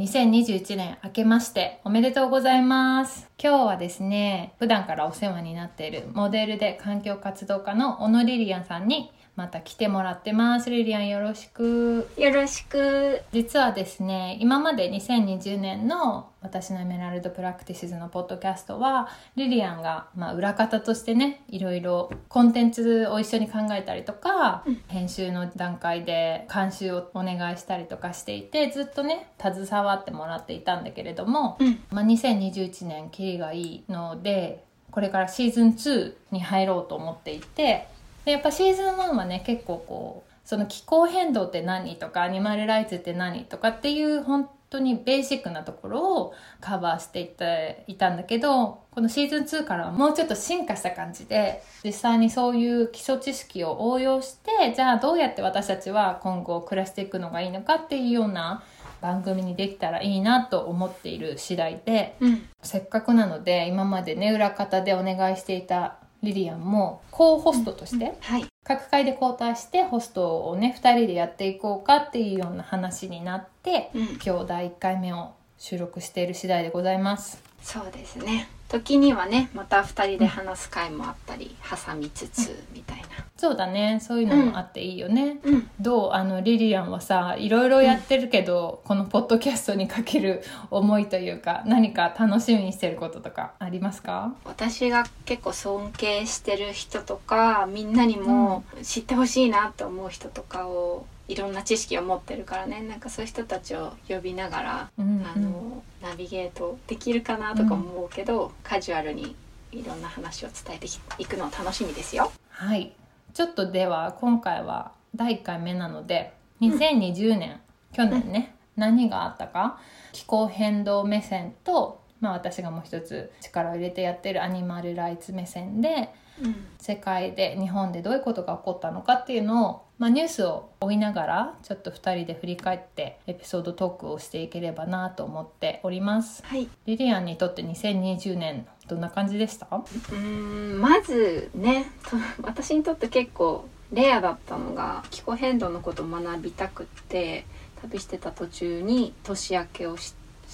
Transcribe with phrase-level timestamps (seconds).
[0.00, 3.28] 2021年明けましておめでとうございます。
[3.38, 12.10] 今日はですね普段からお世話になっているモデルで環境活動家の小野リリアンさんにまた来てもらってますリリアンよろしく。
[12.18, 13.22] よろしく。
[13.32, 37.88] 実はですね今まで2020年の私のエメラルドプラクティシズのポッドキャストはリリアンが、まあ、裏方としてねいろいろコンテンツを一緒に考えたりとか、うん、編集の段階で監修をお願いしたりとかしていてずっとね携わってもらっていたんだけれども、うん、まあ、2021年キリがいいのでこれからシーズン2に入ろうと思っていて
[38.24, 58.62] でやっぱシーズン1はね結構こうその気候変動って何とかアニマルライツって何とかっていう本当にベーシックなところをカバーしていっていたんだけどこのシーズン2からはもうちょっと進化した感じで実際にそういう基礎知識を応用してじゃあどうやって私たちは今後暮らしていくのがいいのかっていうような
[59.00, 77.42] 番組にできたらいいなと思っている次第で、うん、せっかくなので今までね裏方でお願いしていたリリアンもコーホストとして、はい、各界で交代してホストをね2人でやっていこうかっていうような話になって、うん、今日第1回目を収録している次第でございます。
[77.62, 78.48] そうですね。
[78.68, 84.00] 時にはねまた2人で話す回もあったり、挟みつつみたいなそうだね。
[84.02, 86.12] そういうのもあっていいよね、うん、どう？
[86.12, 94.34] あのリリアンはさいろいろやってるけど、うん、このポッドキャストにかける思いというか何か楽しみにしてることとかありますか？
[94.44, 102.82] 私が結構尊敬してる人とかみんなにも知ってほしいなと思う人とかをいろんな知識を持ってるからね。
[102.82, 109.34] なんかそういう人たちを呼びながら、うんうん、あのナビゲートできるかなとか思うけど、うん、カジュアルに
[109.72, 112.30] いろんな話を伝えていくのを楽しみですよ。
[112.50, 112.92] はい
[113.32, 117.60] ちょっとでは今回は第1回目なので2020年、うん、
[117.92, 119.78] 去年ね、何があったか
[120.12, 126.10] 気候変動目線と、まあ、私がもう一つ力を入れてやってるアニマルライツ目線で、
[126.42, 139.68] うん、世界で日本でどういうことが起こったのかっていうのをまあ、ニュースを追いながらちょっと2人で振り返ってエピソードトークをしていければなと思っております、はい、リリアンにとって2020年どんな感じでした？
[140.10, 141.92] うんまずね
[142.40, 147.44] 私にとって結構レアだったのが気候変動のことを学びたくって
[147.82, 149.98] 旅してた途中に年明けを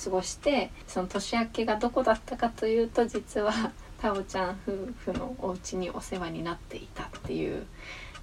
[0.02, 3.52] 過ごしてその年明けがどこだったかというと実は
[4.00, 7.66] タオちゃん夫婦のお家にお世話になっていたっていう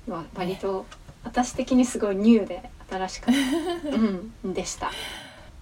[0.08, 0.86] のは割と
[1.24, 3.36] 私的にすごいニューで新しかっ
[3.84, 3.90] た、
[4.46, 4.92] うん、でした。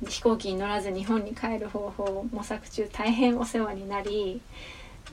[0.07, 4.41] 飛行機に乗らず日本に帰る方法を模索中大変お世話になり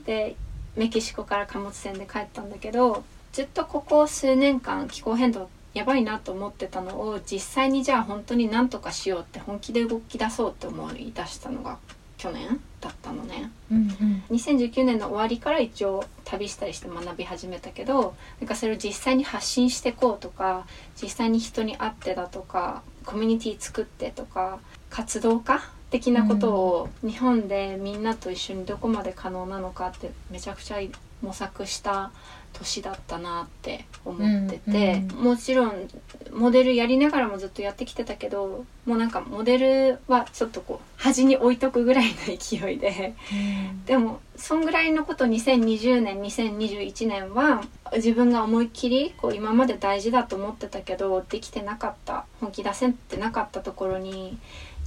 [0.05, 0.35] で
[0.75, 11.77] メキシコから貨物船で帰ったんだけどずっとここ数年間気候変動やばいなと思ってたのを実際にじゃあ本当に何とかしようって本気で動き出そうって思い出したのが
[12.17, 20.65] 去年だったのね、うんうん、2019年の終わりから一応旅したりして学び始めたけどなんかそれを実際に発信してこうとか
[21.01, 24.59] 実際に人に会ってだとかコミュニティ作ってとか
[24.89, 30.77] 活動家的なことを日本でみんなと一緒にどこまで可能なのかってめちゃくちゃ
[31.21, 32.11] 模索した
[32.59, 35.87] 年だったなって思ってて、うんうん、もちろん
[36.31, 47.63] モデルやりながらもずっとやってきてたけどもうなんかモデルはちょっとこう端に置いとくぐらいの勢いで、うん、でもそんぐらいのこと2020年2021年は
[47.95, 54.37] 自分が思いっきりこう今まで大事だと思ってたけどできてなかった本気出せてなかったところに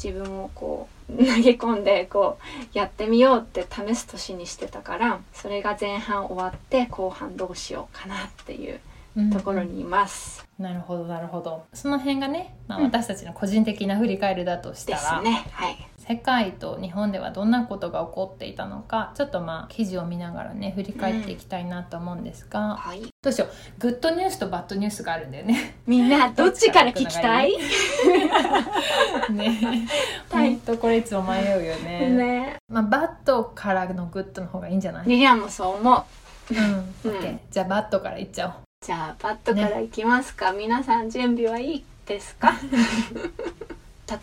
[0.03, 2.39] 自分をこう投げ込んでこ
[2.75, 8.81] うやってみようって試す年にしてたからそれが前半終わって後半どうしようかなっていう
[9.33, 10.47] ところにいます。
[10.59, 11.65] うん、なるほどなるほど。
[11.75, 15.51] その辺がね、まあ、私たちの個人的な振り返りだとしたら、うん、ですね。
[15.53, 22.75] はい世界と日本ではどんなことが起こっていたのかちょっとまあ記事を見ながらね振り返っていきたいなと思うんですが、うん。
[22.75, 23.49] はい、どうしよう。
[23.79, 25.77] グッドニュースとバッドニュースがあるんだよね。
[25.89, 27.53] みんな どっちから聞きたい？
[29.33, 29.89] ね。
[30.31, 32.11] 本当これいつも迷うよね。
[32.11, 32.57] ね。
[32.69, 35.09] まあバッドからのグッドの方がいいんじゃない？
[35.09, 36.07] リリアンもそう思
[36.51, 36.55] う。
[36.55, 38.53] うん、うん、じゃあバッドからいっちゃおう。
[38.85, 42.53] じゃあバッドからいきますか、ね、皆さん準備はいいですか？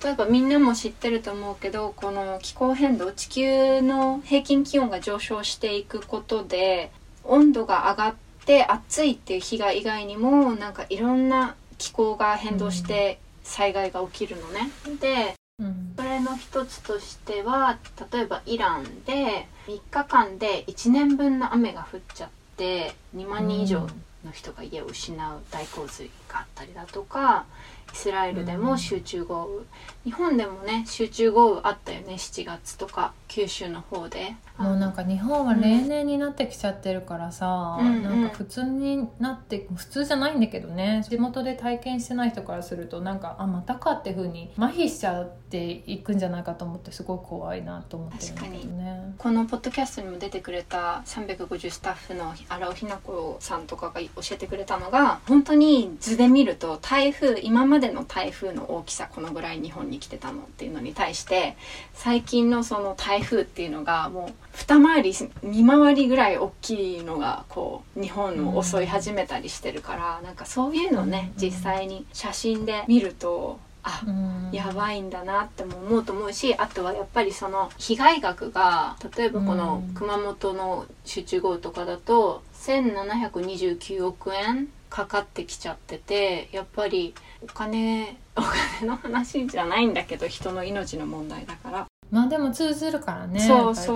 [0.03, 6.91] 例えばみんなも知ってると思うけどこの気候変動地球の平均気温が上昇していくことで
[7.23, 8.15] 温度が上がっ
[8.45, 14.69] て暑いっていう日が以外にもなんかいろんな気候が変動して災害が起きるのね。
[14.99, 17.77] でうんそれの一つとしては
[18.11, 23.81] 例えばイランで3日間で1年分の雨が降っちゃって2万人以上
[24.25, 27.45] の人が家を失う大洪水があったりだとか
[27.93, 29.65] イスラエルでも集中豪雨、
[30.05, 34.35] 日本でもね集中豪雨あったよね7月とか九州の方で。
[34.57, 41.05] もうなんか日本は例年になってきちゃってるからさ、うんなんか普通になって普通じゃないんだけどね。
[41.07, 49.15] 地元で体験してない人からするとなんかあまたかっていうふうに麻痺しちゃっていくんじゃないかと思ってすごい怖いなと思ってるんだけどね。
[49.17, 61.57] このポッドキャストにも出てくれた350スタッフの荒尾ひな子さんとかが教えてくれたのが本当に図で見ると台風今までの台風の大きさこのぐらい日本に来てたのっていうのに対して
[61.93, 71.41] 最近のその台風っていうのがもう二回り二回りぐらい大きいのがこう日本を襲い始めたりしてるから、なんかそういうのをねうん。
[71.41, 74.49] 実際に写真で見るとあうん。
[74.51, 79.93] やばいんだなっても思うと思うしあとはやっぱりその被害額が例えばこのうん。
[79.93, 93.93] 熊本の集中豪雨とかだと1729億円かかってきちゃっててやっぱりお金お金の話じゃないんだけど人の命の問題だから、まあでも通ずるからねそうそ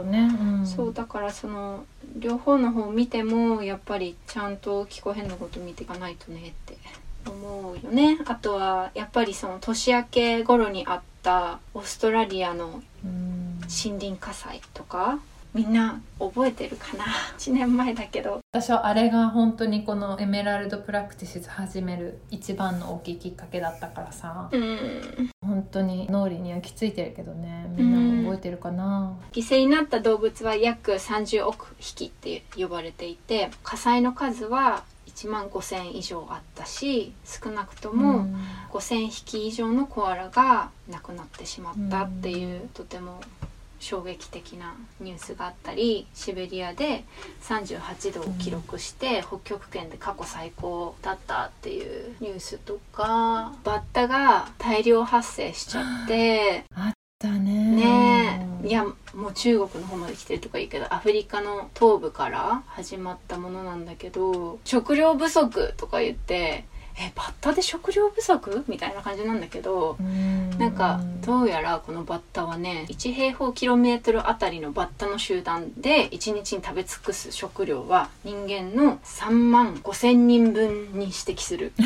[0.00, 0.44] うね、う。
[0.62, 1.84] ん、そうだからその
[2.16, 6.76] 両方の方見てもやっぱりちゃんと気候変動のこと見ていかないとねって
[7.26, 8.18] 思うよね。
[8.26, 13.42] あとはやっぱりその年明け頃にあったオーストラリアのうん。
[13.62, 15.18] 森林火災とか
[15.54, 17.04] みんな覚えてるかな？
[17.38, 18.40] 1年前だけど。
[18.52, 24.48] 私はあれが本当にこのエメラルドプラクティシズ始める一番の大きいきっかけだったからさ。
[24.50, 25.30] うん。
[25.40, 38.36] 本当に脳裏にはきついてるけどねみんなも覚えてるかな、犠牲になった動物は約30億匹って呼ばれていて火災の数は1万5,000以上あったし少なくとも、うん。
[38.72, 43.20] 5,000匹以上のコアラが亡くなってしまったっていう、とても
[43.82, 47.04] 衝撃的なニュースがあったりシベリアで
[47.42, 56.64] 38度を記録して、北極圏で過去最高だったっていうニュースとかバッタが大量発生しちゃって
[57.18, 58.68] だねねえ。
[58.68, 66.64] いやもう中国の方まで来てるとかいいけどアフリカの東部から始まったものなんだけど食料不足とか言って
[66.98, 68.64] えバッタで食料不足？
[68.68, 70.50] みたいな感じなんだけどうん。
[70.58, 81.72] なんかどうやらこのバッタはね1平方キロメートルあたりのバッタの集団で1日に食べ尽くす食料は人間の3万5千人分に指摘する。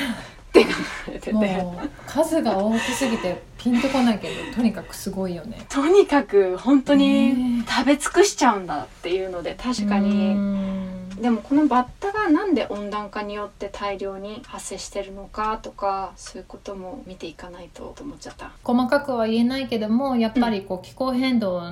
[0.46, 0.74] って書か
[1.12, 1.32] れてて。
[1.32, 5.66] もう数が大きすぎてピンとこないけどとにかくすごいよね。
[5.68, 18.52] とにかく本当にね食べ尽くしちゃうんだっていうので確かにうんでもこのバッタがなんで温暖化によって大量に発生してるのかとかそういうことも見ていかないとと思っちゃった。
[18.64, 21.62] 細かくは言えないけどもやっぱりこう気候変動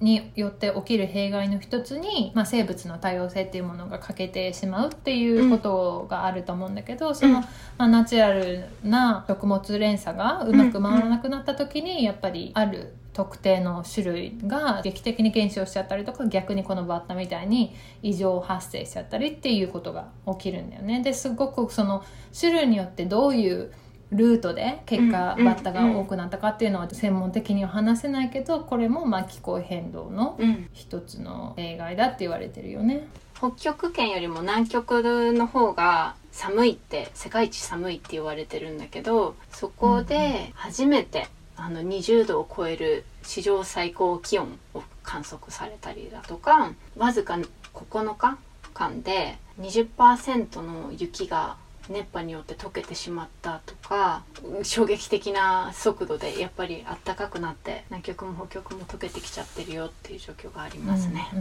[0.00, 7.44] によって起きる弊害の一つに、まあ、生物の多様性っていうものが欠けてしまうっていうことがあると思うんだけど、その、うん
[7.78, 21.02] まあ、ナチュラルな食物連鎖がうまく回らなくなった時にやっぱりある特定の種類が劇的に減少しちゃったりとか逆にこのバッタみたいに異常発生しちゃったりっていうことが起きるんだよね。
[21.02, 22.04] ですごくその
[22.38, 23.72] 種類によってどういう
[24.12, 30.38] ルートで結果バッタが多くなったかっていうのは専門的には話せないけどこれもまあ気候変動の
[30.72, 33.06] 一つの例外だって言われてるよね。
[33.34, 47.38] 北極圏よりも南極の方が寒いって世界一寒いって言われてるんだけどそこで初めてあの20度を超える史上最高気温を観測されたりだとかわずか
[47.74, 48.38] 9日
[48.74, 51.56] 間で20%の雪が
[51.88, 54.22] 熱波によって溶けてしまったとか
[54.62, 61.28] 衝撃的な速度でやっぱり暖かくなって南極も北極も溶けてきちゃってるよっていう状況がありますね。
[61.32, 61.40] うん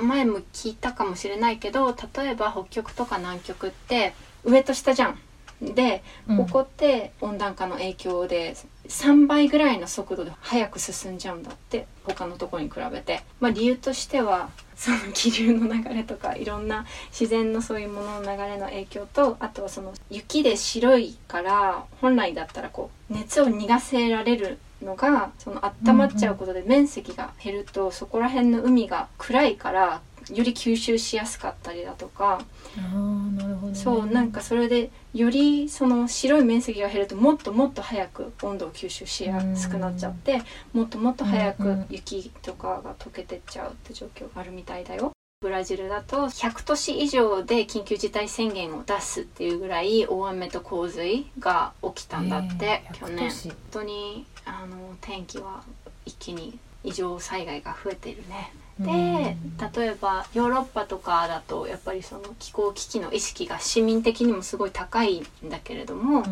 [0.00, 4.14] うん前も聞いたかもしれないけど例えば北極とか南極って
[4.44, 5.18] 上と下じゃん。
[5.62, 8.56] でうんここって温暖化の影響で
[8.88, 32.40] 3倍ぐらいの速度で速く進んじゃうんだって他のとこに比べて、まあ、理由としては その気流の流れとかいろんな自然のそういうものの流れの影響とあとはその雪で白いから本来だったらこう熱を逃がせられるのがその温まっちゃうことで面積が減るとそこら辺の海が暗いからより吸収しやすかったりだとか。
[32.76, 33.74] なるほどね。
[33.74, 40.42] そうなんかそれでよりその白い面積が減るともっともっと早く温度を吸収しやすくなっちゃって
[40.72, 45.12] もっともっと早く雪とかが溶けてっちゃうって状況があるみたいだよ。
[45.42, 53.28] ブラジルだと100都市以上で緊急事態宣言を出すっていうぐらい大雨と洪水が起きたんだって、えー去年。
[53.28, 53.48] 100都市。
[53.48, 55.62] 本当にあの天気は
[56.06, 58.52] 一気に異常災害が増えているね。
[58.78, 59.36] で
[59.74, 66.24] 例えばヨーロッパとかだとやっぱりその気候危機の意識が市民的にもすごい高いんだけれども、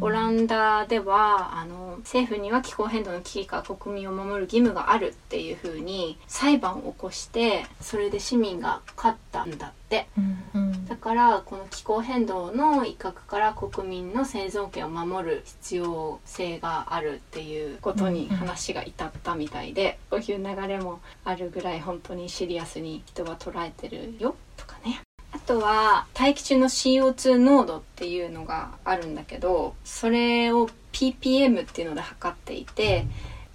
[0.00, 9.79] オランダではあの政府には気候変動の危機から国民を守る義務があるっていうふうに裁判を起こしてそれで市民が勝ったんだって
[10.16, 10.86] うんうん。
[10.86, 25.00] だからこの気候変動の一角から国民の生存権を守る必要性があるっていうことにうんうん話が至ったみたいで、こういう流れもあるぐらい本当にシリアスに人は捉えてるよとかね。
[25.32, 33.06] あとは大気中の CO2 濃度っていうのがあるんだけどそれを ppm っていうので測っていて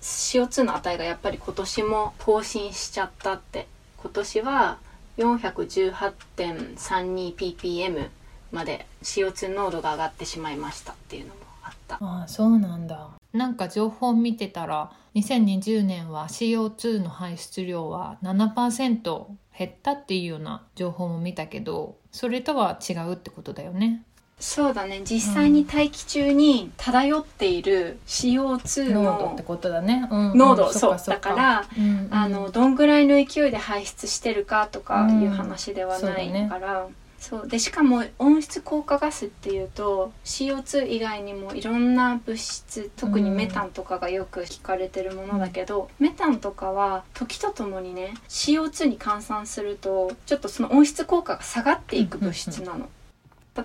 [0.02, 3.68] CO2 の値がやっぱり今年も更新しちゃったって。
[4.06, 4.78] 今年は
[5.18, 8.10] 418.32ppm
[8.52, 11.98] まで CO2 濃度が上がってしまいましたっていうのもあった。
[12.02, 13.10] ああそうなんだ。
[13.34, 19.26] なんか情報見てたら2020年は CO2 の排出量は7%
[19.58, 24.06] 減ったっていうような情報も見たけどそれとは違うってことだよね。
[24.38, 25.02] そうだね。
[25.04, 30.38] 実際に大気中に漂っている CO2 の濃度ってことだね、うんうん。
[30.38, 30.98] 濃度、そう。
[31.08, 32.08] だからうんうん。
[32.12, 36.88] あのどんぐらいの勢いで排出してるかとかいう話ではないから、
[37.18, 37.48] そう。
[37.48, 52.90] でしかも温室効果ガスっていうと CO2 以外にもいろんな物質特にメタンとかがよく聞かれてるものだけど、メタンとかは時とともにね CO2 に換算するとちょっとその温室効果が下がっていく物質なの。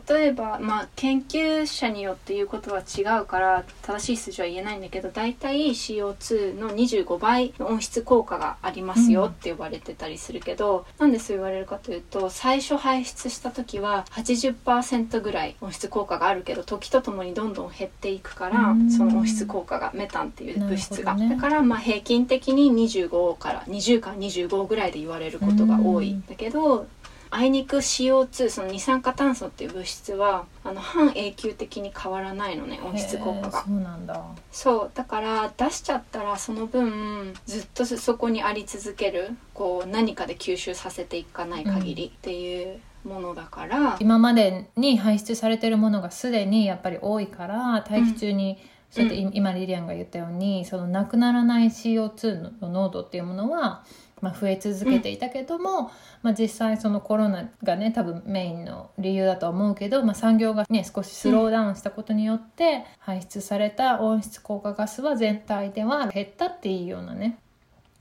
[0.08, 18.90] 例えば、まあ、研究者によって言うことは違うから正しい数字は言えないんだけど大体 CO2 の25倍の温室効果がありますよって言われてたりするけど、なんでそう言われるかというと最初排出した時は80%ぐらい温室効果があるけど時とともにどんどん減っていくからうん。
[18.90, 26.86] その温室効果がメタンっていう物質が、ねだからまあ平均的に25から20から25ぐらいで言われることが多いんだけど
[27.32, 33.64] あいにく CO2 その二酸化炭素っていう物質はあの半永久的に変わらないのね温室効果が。
[33.64, 34.24] そうなんだ。
[34.50, 48.58] そうだから出しちゃったらその分ずっとそこにあり続けるこう何かで吸収させていかない限りっていうものだから、今までに排出されてるものがすでにやっぱり多いから大気中に、
[48.90, 53.84] そうやってい今リリアンが言ったようにそのなくならない CO2 の濃度っていうものは、
[54.20, 55.90] まあ、増え続けていたけども、
[56.22, 67.38] まあ、実際そのコロナがね多分メインの理由だとは思うけど、まあ、産業がね少しスローダウンしたことによって排出された温室効果ガスは全体では減ったっていうようなね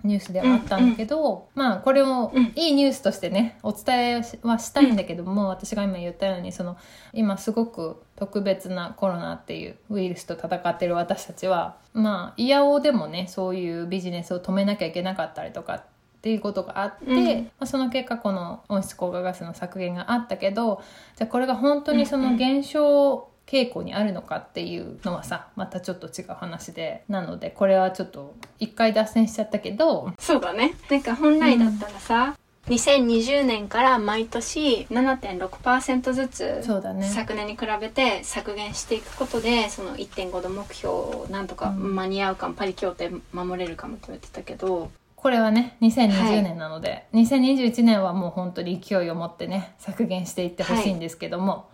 [0.04, 2.54] ニュースではあったんだけど、まあこれをうん。
[2.56, 6.78] いいニュースとしてねお伝えはしたいんだけども、私が今言ったようにその
[7.12, 15.84] 今すごく特別なコロナっていうウイルスと戦ってる私たちはまあいやおうでもねそういうビジネスを止めなきゃいけなかったりとか
[16.20, 17.44] っていうことがあって、うん。
[17.44, 20.82] まあ、その結果この温室効果ガスの削減があったけど
[21.16, 30.76] じゃあこれが本当にその減少傾向にあるのかっていうのはさまたちょっと違う話でなのでこれはちょっと一回脱線しちゃったけどそうだね。
[30.90, 37.08] なんか本来だったらさ、2020年から毎年7.6%ずつそうだね。
[37.08, 41.96] 昨年に比べて削減していくことでその1.5度目標をなんとかうん。
[41.96, 46.44] 間に合うかも、パリ協定守れるかもと言ってたけどこれはね2020はい。
[46.44, 51.70] 年なので、2021年はもう本当に勢いを持ってね削減していってほしいんですけども、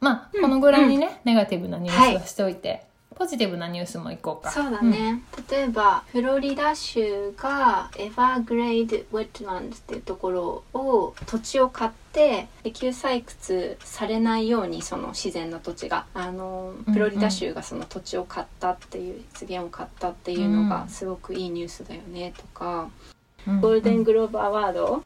[0.00, 0.42] まあうん。
[0.42, 2.86] このぐらいにね、ネガティブなニュースはしておいて、
[3.16, 4.50] ポジティブなニュースもいこうか。
[4.50, 16.06] そうだね、例えばフロリダ州がエバーグレイド・ウェットランドっていうところを土地を買って石油採掘されないようにその自然の土地が。
[16.14, 20.68] あのフロリダ州がその土地を買ったっていう資源を買ったっていうのうん。
[20.68, 22.88] がすごくいいニュースだよねとか、
[23.46, 25.02] うんゴールデングローブアワード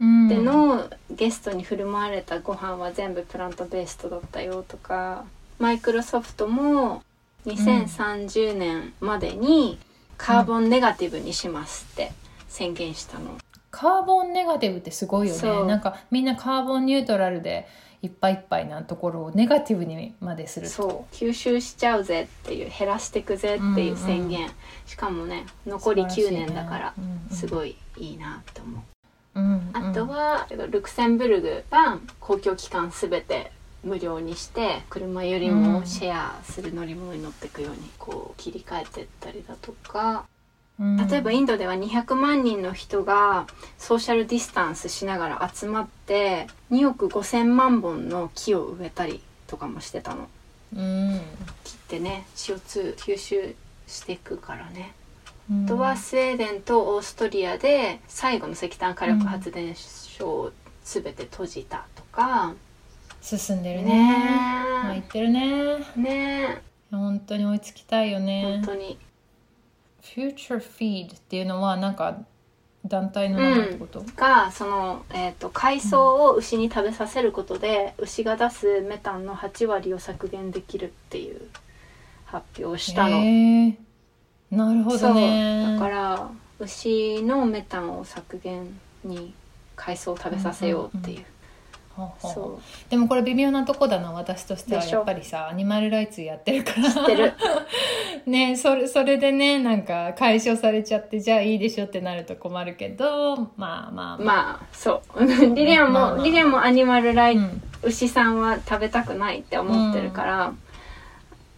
[0.00, 0.28] うん。
[0.28, 5.24] でのゲストに振る舞われたご飯は全部プラントベーストだったよとか。
[5.58, 7.02] マイクロソフトも
[7.46, 9.78] 2030年までに
[10.16, 12.12] カーボンネガティブにしますって
[12.48, 13.38] 宣言したの。
[13.70, 15.66] カーボンネガティブってすごいよね。
[15.66, 17.66] なんかみんなカーボンニュートラルで
[18.02, 20.72] いっぱいいっぱいなところをネガティブにまですると。
[20.72, 21.14] そう。
[21.14, 24.50] 吸収しちゃうぜっていう減らしてくぜっていう宣言、
[24.86, 26.94] しかもね残り9年だから
[27.30, 28.80] すい、ごいいいなと思う。
[28.80, 28.90] うん
[29.34, 29.70] うん。
[29.72, 33.52] あとはルクセンブルグが公共機関すべて
[33.84, 40.26] 無料にして車よりもシェアする乗り物に乗っていくようにこう切り替えてったりだとか。
[41.10, 43.46] 例えばインドでは200万人の人が
[43.76, 50.26] ソーシャルディスタンスしながら集まって2億5,000万本の木を植えたりとかもしてたの。
[50.74, 51.20] うん。
[51.64, 53.54] 木ってね CO2 吸収
[53.86, 54.94] していくからね。
[55.50, 55.64] うん。
[55.66, 62.54] あとはスウェーデンとオーストリアで最後の石炭火力発電所を全て閉じたとか、
[63.20, 63.88] 進んでるね。
[63.88, 64.20] ね
[64.82, 65.78] まあ言ってるね。
[65.96, 68.60] ね本当に追いつきたいよね。
[68.62, 68.98] 本当に。
[70.02, 72.18] Future Feed っていうのはなんか
[72.86, 81.42] 団体の名前ってこと、がその、えー、と海藻を牛に食べさせることで、牛が出すメタンの8割を削減できるっていう
[82.24, 83.16] 発表をしたの。
[83.18, 83.76] へえ
[84.50, 85.74] なるほどね。
[85.74, 89.34] だから牛のメタンを削減に
[89.76, 91.39] 海藻を食べさせようっていう,、ほうほう
[92.20, 94.84] そでもこれ微妙なとこだな私としては。
[94.84, 96.88] やっぱりさアニマルライツやってるから。
[96.88, 97.32] う知ってる。
[98.26, 104.66] ねそれそれでねなんか解消されちゃってじゃあいいでしょってなると困るけどまあまあまあ。
[104.72, 105.24] そう。
[105.54, 107.62] リリアンも、まあまあリリアンもアニマルライツ、うん。
[107.82, 110.52] 牛さんは食べたくないって思ってるから、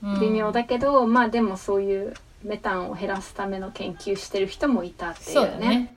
[0.03, 0.21] うん。
[0.21, 5.95] 微妙だけどまあでもそういうメタンを減らすための研究してる人もいたっていうね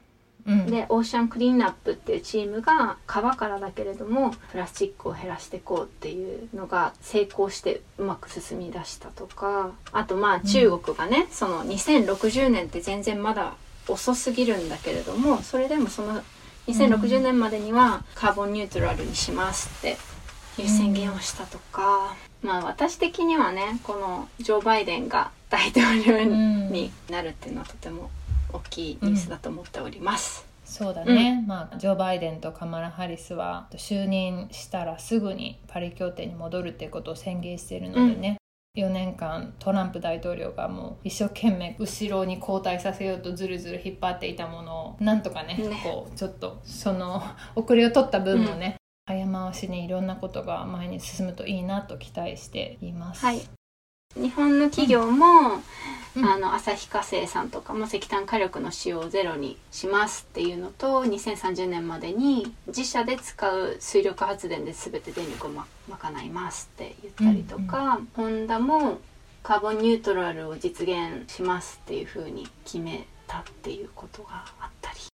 [0.47, 0.65] うん。
[0.67, 13.53] でオーシャンクリーンナップっていうチームが川からだけれどもプラスチックを減らしていこうっていうのが成功してうまく進み出したとかあとまあ中国がね、その2060年って全然まだ
[13.87, 16.21] 遅すぎるんだけれどもそれでもその
[16.67, 19.97] 2060年までにはカーボンニュートラルにしますって
[20.61, 28.09] いう宣言をしたとか、まあ私的にはねこのジョー・バイデンが大統領になるっていうのはとても
[28.55, 30.45] 大きいニュースだと思っております。
[30.63, 38.37] そうだね、まあジョー・バイデンとカマラ・ハリスは就任したらすぐにパリ協定に戻るっていうことを宣言しているのでね、
[38.75, 45.81] 4年間トランプ大統領がもう一生懸命後ろに後退させようとずるずる引っ張っていたものをなんとかねね。
[45.83, 47.23] こうちょっとその
[47.55, 53.23] 遅れを取った分もね、早回しにいろんなことが前に進むといいなと期待しています。
[53.23, 53.41] はい
[54.15, 55.61] 日本の企業も、
[56.15, 56.25] うん。
[56.25, 68.99] あの旭化成さんとかも石炭火力の使用をゼロにしますっていうのと2030年までに自社で使う水力発電で全て電力を、ま、賄いますって言ったりとか、ホンダも
[69.43, 75.14] カーボンニュートラルを実現しますっていうふうに決めたっていうことがあったり。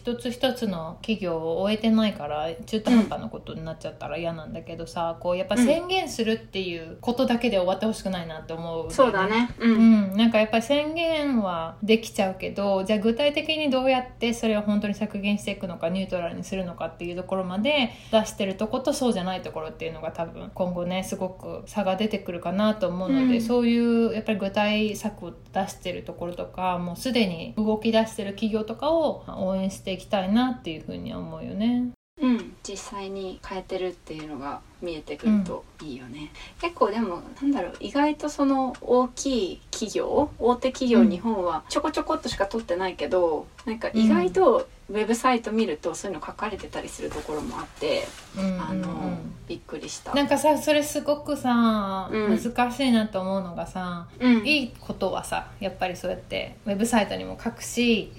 [0.00, 9.54] 一つ一つの企業を終えてないから中途半端なことになっちゃったら嫌なんだけどさ、こうやっぱ宣言するっていうことだけで終わってほしくないなって思う、そうだね。
[9.58, 9.68] う。
[9.68, 31.90] うんん、なんかやっぱり宣言はできちゃうけどじゃあ具体的にどうやってそれを本当に削減していくのかニュートラルにするのかっていうところまで出してるとことそうじゃないところっていうのが多分今後ねすごく差が出てくるかなと思うので、うんそういうやっぱり具体策を出してるところとかもうすでに動き出してる企業とかを応援していきたいなっていうふうには思うよね。
[32.22, 41.10] うん、実際に変えてるっていうのが見えてくるといいよね、結構でもなんだろう意外とその大きい企業大手企業、うん。
[41.10, 49.00] 日本はちょこちょこっとしか取ってないけどなんか意外とウェブサイト見るとそういうの書かれてたりするところもあって、うんあの、うん。
[49.02, 50.14] うんびっくりした。
[50.14, 52.38] なんかさそれすごくさ、うん。
[52.38, 54.46] 難しいなと思うのがさうん。
[54.46, 58.12] いいことはさやっぱりそうやってウェブサイトにも書くし、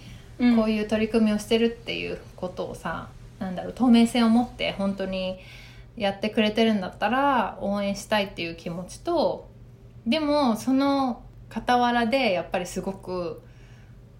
[0.55, 5.39] こういう取り組みをしてるっていうことをさなんだろう透明性を持って本当に
[5.97, 9.49] やってくれてるんだったら応援したいっていう気持ちと
[10.07, 11.23] でもその
[11.53, 13.41] 傍らでやっぱりすごく、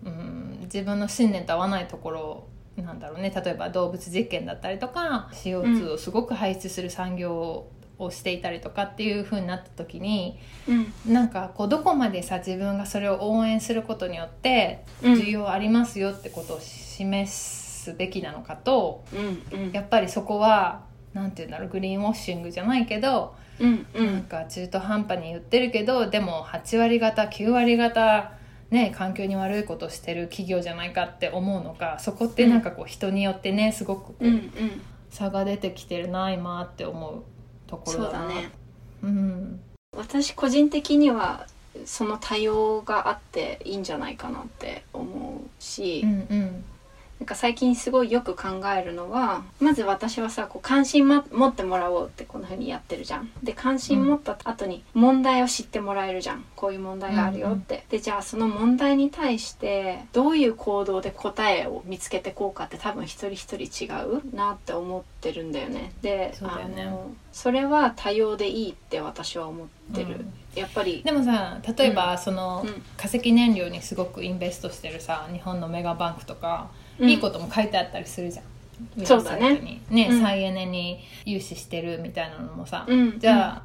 [0.05, 7.71] うん、自分の信念と合わないところなんだろうね例えば動物実験だったりとか CO2 をすごく排出する産業を
[8.09, 11.13] していたりとかっていう風になった時にうん。
[11.13, 15.13] なんかこうどこまでさ自分がそれを応援することによってうん。
[15.13, 19.03] 需要ありますよってことを示すべきなのかと
[19.51, 19.71] うんうん。
[19.71, 20.81] やっぱりそこは
[21.13, 28.31] なんて言うんだろうグリーンウォッシングじゃないけど、うんうなんんか中途半端に言ってるけどでも8割方9割方
[28.71, 34.81] ね環境に悪いことしてる企業じゃないかって思うのかそこってなんかこう人によってねすごくこううんうん。
[35.09, 37.23] 差が出てきてるな今って思う
[37.71, 38.19] ところだな。
[38.19, 38.51] そうだね。
[39.03, 39.59] うん。
[39.95, 41.47] 私個人的には
[41.85, 46.63] その対応があっていいんじゃないかなって思うし、うんうん
[47.21, 53.29] なんか最近すごいよく考えるのはまず私はさこう関心、ま、持ってもらおうってこんな風にやってるじゃん。
[53.43, 56.43] で関心持った後に問題を知ってもらえるじゃん。
[56.55, 57.85] こういう問題があるよって。
[57.89, 65.91] でじゃあその問題に対してどういう行動で答えを見つけてこうかって多分一人一人違うなって思ってるんだよね。
[66.01, 66.91] でそうだよね。
[67.31, 70.33] それは多様でいいって私は思ってる、うん。
[70.59, 71.03] やっぱり。
[71.03, 72.83] でもさ例えば、その、うん。
[72.97, 79.05] 化石燃料にすごくインベストしてるさ日本のメガバンクとか、うんいいことも書いてあったりするじゃん。
[79.05, 79.81] そうだね。
[79.89, 80.21] ね、うん。
[80.21, 83.19] 再エネに融資してるみたいなのもさ、うん。
[83.19, 83.63] じゃあ、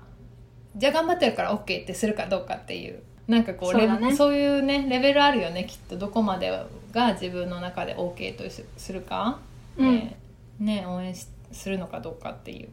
[0.76, 4.14] じゃあ頑張ってるから OK ってするかどうかっていうなんかこうレそうだね。
[4.14, 6.50] そういうねレベルあるよねきっとどこまで
[6.92, 9.38] が自分の中で OK とすするか、
[9.78, 9.94] うん。
[9.94, 10.18] ね
[10.58, 12.68] ね応援しするのかどうかっていう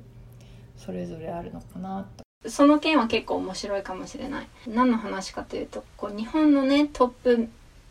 [0.78, 2.50] それぞれあるのかなと。
[2.50, 4.48] その件は結構面白いかもしれない。
[4.68, 7.48] 何の話かというとこう日本のねトップ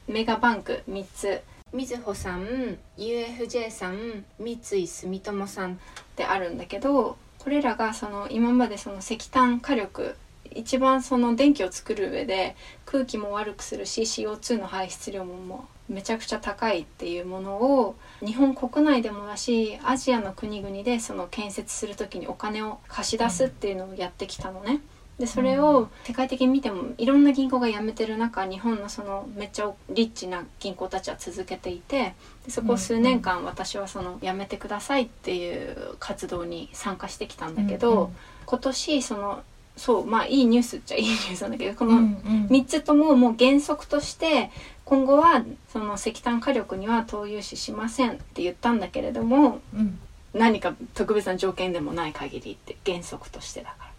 [0.08, 1.40] メガバンク3つ
[1.72, 5.76] みずほさん UFJ さん三井住友さんっ
[6.16, 10.14] てあるんだけどこれらがその今までその石炭火力
[10.54, 24.80] 一番その電気を作る上で空気も悪くするし CO2 の排出量ももうめちゃくちゃ高いっていうものを日本国内でもだしアジアの国々でその建設する時にお金を貸し出すっていうのをやってきたのね。
[25.18, 38.10] でそれを世界的に見てもいろんな銀行が辞めてる中日本のそのめっちゃリッチな銀行たちは続けていてでそこを数年間私はその辞めてくださいっていう活動に参加してきたんだけど、
[38.46, 39.42] 今年その
[39.76, 41.98] そうまあいいニュースっちゃいいニュースなんだけどこのうん。
[41.98, 44.50] うん3つとももう原則として
[44.84, 49.98] 今後はその石炭火力には投融資しませんって言ったんだけれどもうん。
[50.34, 53.91] 何か特別な条件でもない限りって原則としてだから。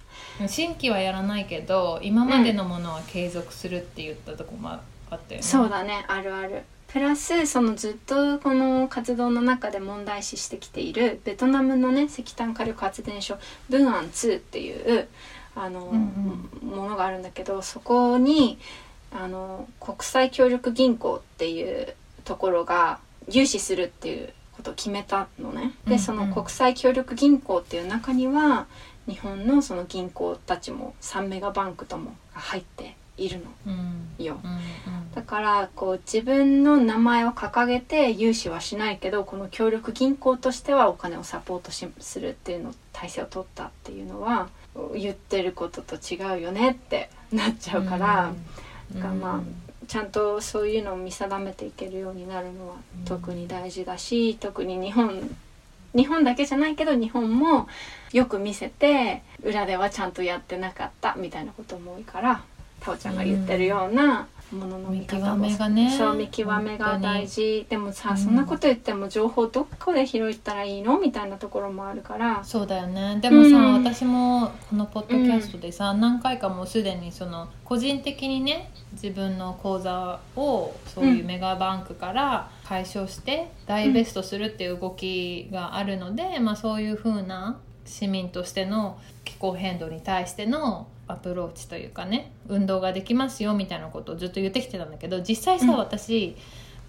[0.48, 4.82] 新規はやらないけど今までのものは継続するって言ったとこもあ
[5.16, 6.06] ったよね、そうだね。
[6.08, 6.64] あるある。
[6.88, 15.08] プラスそのずっとこの活動の中で問題視してきているベトナムのね石炭火力発電所ブンアン2っていう
[15.56, 18.58] あの、うんものがあるんだけどそこに
[19.12, 25.74] あの国際協力銀行っていうところが融資するっていうことを決めたのね。
[25.86, 25.98] うんうん。
[25.98, 28.68] でその国際協力銀行っていう中には
[29.08, 33.44] 日本のその銀行たちも3メガバンクとも入っているの。
[33.68, 34.24] うん。
[34.24, 34.40] よ。
[35.14, 44.50] だからこう自分の名前を掲げて融資はしないけどこの協力銀行としてはお金をサポートしするっていうの体制を取ったっていうのは
[44.96, 48.34] 言ってることと違うよねってなっちゃうから、
[48.94, 49.00] うん。
[49.00, 53.06] がまあちゃんとそういうのを見定めていけるようになるのはうん。
[53.06, 55.36] 特に大事だし、特に日本
[55.96, 57.68] 日本だけじゃないけど日本も
[58.14, 62.44] よく見せて裏ではちゃんとやってなかったみたいなことも多いから
[62.80, 65.98] タオちゃんが言ってるようなものの見方を見極めがね。
[65.98, 67.66] そう見極めが大事。
[67.70, 72.44] でもさ、うんそんなこと言っても情報どこで拾ったらいいのみたいなところもあるから。
[72.44, 73.20] そうだよね。
[73.22, 73.74] でもさ、うん。
[73.74, 95.80] 私もこのポッドキャストでさ、何回かもうすでにその個人的にね自分の口座をそういうメガバンクから解消して大ベストするっていう動きがあるので、まあ、そういうふうな市民としての気候変動に対してのアプローチというかね運動ができますよみたいなことをずっと言ってきてたんだけど実際さ、うん。
[95.80, 96.36] 私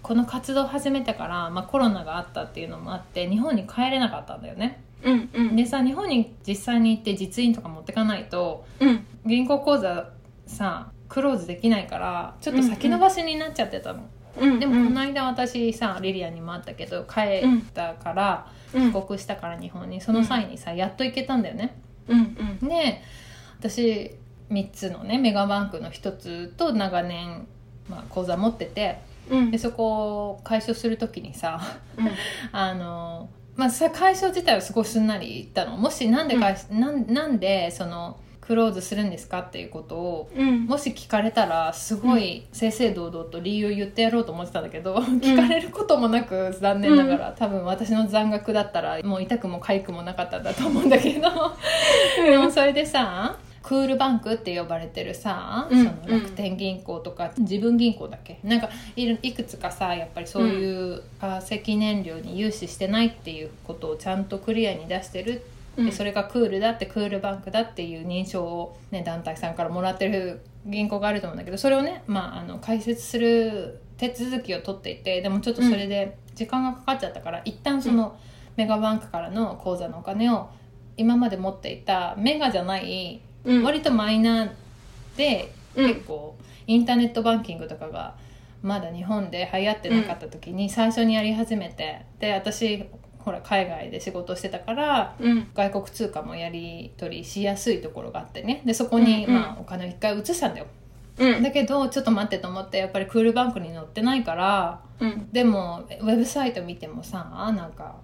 [0.01, 4.81] この活動を始めてから、まあ、コロナがあったっていうのもあって日本に帰れなかったんだよね。
[5.03, 5.55] うんうん。
[5.55, 9.05] でさ日本に実際に行って実印とか持ってかないとうん。
[9.25, 10.11] 銀行口座
[10.45, 14.05] さクローズできないからちょっと先延ばしになっちゃってたの、うん
[14.59, 18.91] でもこの間私さリリアにもあったけど帰ったから、うん。
[18.91, 21.75] 帰国したから日本にその際にさやっと行けたんだよね。
[22.07, 22.67] うんうん。
[22.67, 23.01] で
[23.59, 24.11] 私
[24.49, 27.47] 3つのねメガバンクの1つと長年、
[27.89, 29.51] まあ、口座持っててうん。
[29.51, 31.61] でそこを解消する時にさ
[31.97, 32.09] うん。
[32.51, 35.77] あのまあさ解消自体はすごいすんなり言ったの。
[35.77, 38.17] もしなんで解消、なんなんでその
[38.47, 40.65] クローズするんですかっていうことをうん。
[40.65, 51.29] もし聞かれたらすごい正々堂々と理由を言ってやろうと思ってたんだけど、聞かれることもなく残念ながら、多分私の残額だったらもう痛くも痒くもなかったんだと思うんだけど。
[52.23, 55.83] でもそれでさクールバンクって呼ばれてるさ、うん。
[55.83, 58.37] その楽天銀行とか自分銀行だっけ？
[58.43, 78.17] なんかいるいくつかさやっぱりそういう化石燃料に融資してないっていうことをちゃんとクリアに出してるうんでそれがクールだってクールバンクだっていう認証を、ね、団体さんからもらってる銀行があると思うんだけどそれをね、まあ、あの開設する手続きを取っていてでもちょっとそれで時間がかかっちゃったから、一旦その
[78.57, 80.49] メガバンクからの口座のお金を
[80.97, 83.63] 今まで持っていたメガじゃないうん。
[83.63, 84.49] 割とマイナー
[85.17, 85.87] でうん。
[85.87, 86.35] 結構
[86.67, 88.15] インターネットバンキングとかが
[88.61, 92.85] まだ日本で流行ってなかった時に最初にやり始めてで私
[93.25, 95.47] ほら海外で仕事してたからうん。
[95.55, 98.61] 外国通貨もやり取りしやすいところがあってね。
[98.65, 100.67] でそこに、まあ、お金を一回移したんだよ。
[101.17, 101.43] うん。
[101.43, 105.29] だけどちょっと待ってと思ってやっぱりクールバンクに載ってないからうん。
[105.31, 107.95] でもウェブサイト見てもさなんか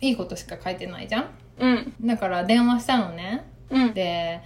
[0.00, 1.26] いいことしか書いてないじゃん？
[1.58, 1.94] うん。
[2.06, 3.44] だから電話したのね。
[3.68, 3.92] うん。
[3.92, 4.40] で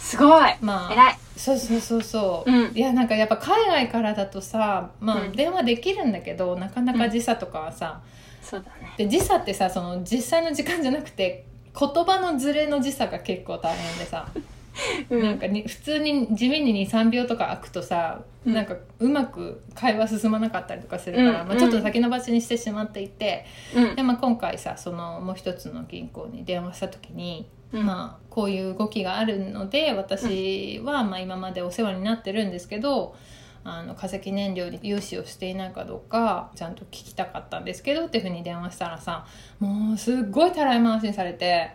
[0.00, 0.56] すごい。
[0.60, 1.16] まあ偉い。
[1.36, 2.76] そうそうそうそう、うん。
[2.76, 5.32] いやなんかやっぱ海外からだとさまあうん。
[5.32, 8.02] 電話できるんだけど、なかなか時差とかはさ、
[8.42, 8.94] そうだね。
[8.96, 11.46] で時差ってさその実際の時間じゃなくて
[11.78, 14.28] 言葉のズレの時差が結構大変でさ、
[15.10, 15.22] うん。
[15.22, 18.54] なんかに普通に地味に23秒とか空くとさ、うん。
[18.54, 21.48] なんかうまく会話進まなかったりとかするから、うん。
[21.48, 23.96] まあ、ちょっと先延ばしにしてしまっていて、うん。
[23.96, 27.86] でまあ、今回さそのもう一つの銀行に電話した時に、うん。
[27.86, 33.14] まあ、こういう動きがあるので私はまあ今までお世話になってるんですけど
[33.62, 39.26] あの化石燃料に融資をしていないかどうかちゃんと聞きたかったんですけどっていうふうに電話したらさ
[39.58, 41.70] もうすっごいたらい回しにされて。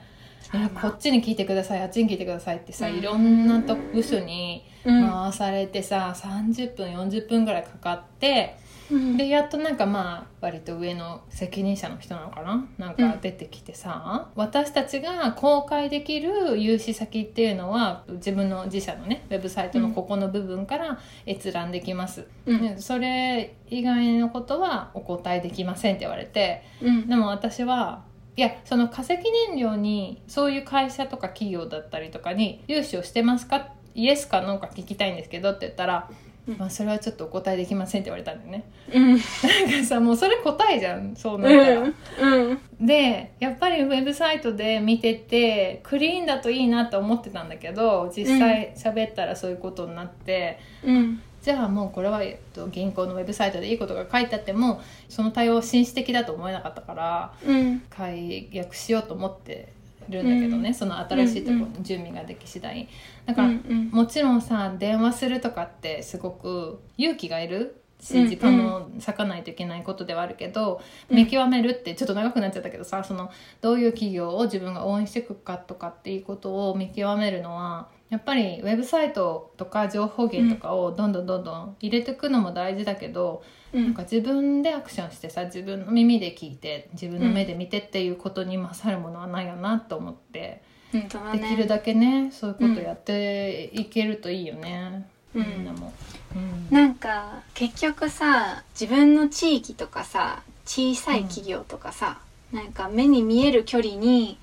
[0.54, 8.56] いやこっちに聞いてくださいあっちに聞いてくださいってさうんいろんなと部署にうん回されてさ30分40分ぐらいかかって
[8.92, 9.18] うん。
[9.18, 12.68] でやっとなんかまあ割と上の責任者の人なのかな？
[12.78, 22.62] なんか出てきてさ、私たちが公開できる融資先っていうのは自分の自社のねウェブサイトのここの部分から閲覧できます、うん。
[22.62, 27.08] でそれ以外のことはお答えできませんって言われてうん。
[27.08, 28.04] でも私は
[28.38, 29.14] いやその化石
[29.50, 33.70] 燃料にそういう会社とか企業だったりとかに融資をしてますか？
[33.96, 36.16] イエスかノーか聞きたいんですけどって言ったら、うん
[36.58, 38.66] まあ、それはちょっとお答えできませんって言われたんだよね。
[38.94, 39.10] うん。
[39.12, 42.60] なんかさもうそれ答えじゃんそうなったら、うん。
[42.80, 51.22] でやっぱりウェブサイトで見ててクリーンだといいなと思ってたんだけど実際喋ったらそういうことになって、うん。
[51.42, 57.80] じゃあもうこれは、えっと、銀行のウェブサイトでいいことが書いてあってもその対応は紳士的だと思えなかったからうん。
[57.90, 59.74] 解約しようと思って
[60.10, 60.76] るんだけどね、うん。
[60.76, 62.88] その新しいところの準備ができ次第
[63.26, 67.82] だから、うんもちろんさ電話するとかってすごく勇気がいる。
[67.98, 71.16] しうん時間も割かないといけないことではあるけど、うん。
[71.16, 83.84] 見極めるってちょっと長くなっちゃったけどさそのどういう企業を自分が応援していくかとかっていうことを見極めるのはやっぱりウェブサイトとか情報源とかをどんどんどんどん入れていくのも大事だけど、うん。
[83.86, 90.62] なんか自分でアクションしてさ自分の耳で聞いて自分の目で見てっていうことに勝るものはないよなと思って、
[90.92, 95.44] できるだけねそういうことやっていけるといいよね、うん。
[95.44, 95.94] みんなも。
[96.36, 96.68] うん。
[96.76, 102.20] なんか結局さ自分の地域とかさ小さい企業とかさ、
[102.52, 104.38] なんか目に見える距離に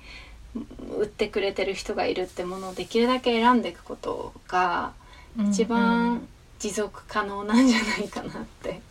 [0.97, 4.93] 売ってくれてる人がいるってものをできるだけ選んでいくことが
[5.37, 6.27] 一うん番
[6.59, 8.81] 持続可能なんじゃないかなって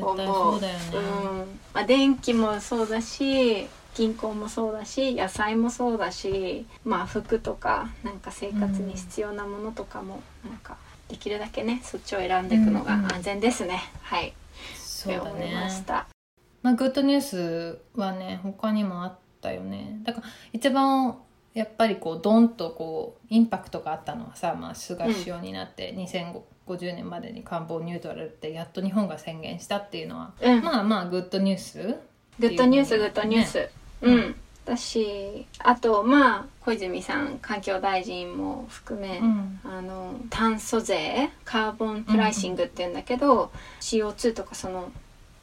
[0.00, 0.56] 思う。
[0.56, 1.58] うん。
[1.74, 3.66] まあ、電気もそうだし
[4.00, 14.32] 銀行もそうだし野菜もそうだし、まあ、服とかなんか生活に必要なものとかもなんかできるだけねそっちを選んでいくのがうんうん安全ですね、はい。
[14.74, 15.52] そうだね。
[15.54, 16.06] ました。
[16.62, 20.00] まあ、グッドニュースはね他にもあったよね。
[20.02, 21.18] だから一番
[21.52, 30.62] やっぱりこうドンとこうインパクトがあったのはさ、まあ、菅首相になって2050年までに官房ニュートラルってやっと日本が宣言したっていうのは、うん。
[30.62, 31.98] まあまあグッドニュース
[32.38, 33.68] グッドニュースグッドニュース、
[34.02, 34.34] ううん
[34.76, 39.60] 私あとまあ小泉さん環境大臣も含め、うん。
[39.64, 44.92] あの炭素税カーボンプライシングっていうんだけど、CO2 とかその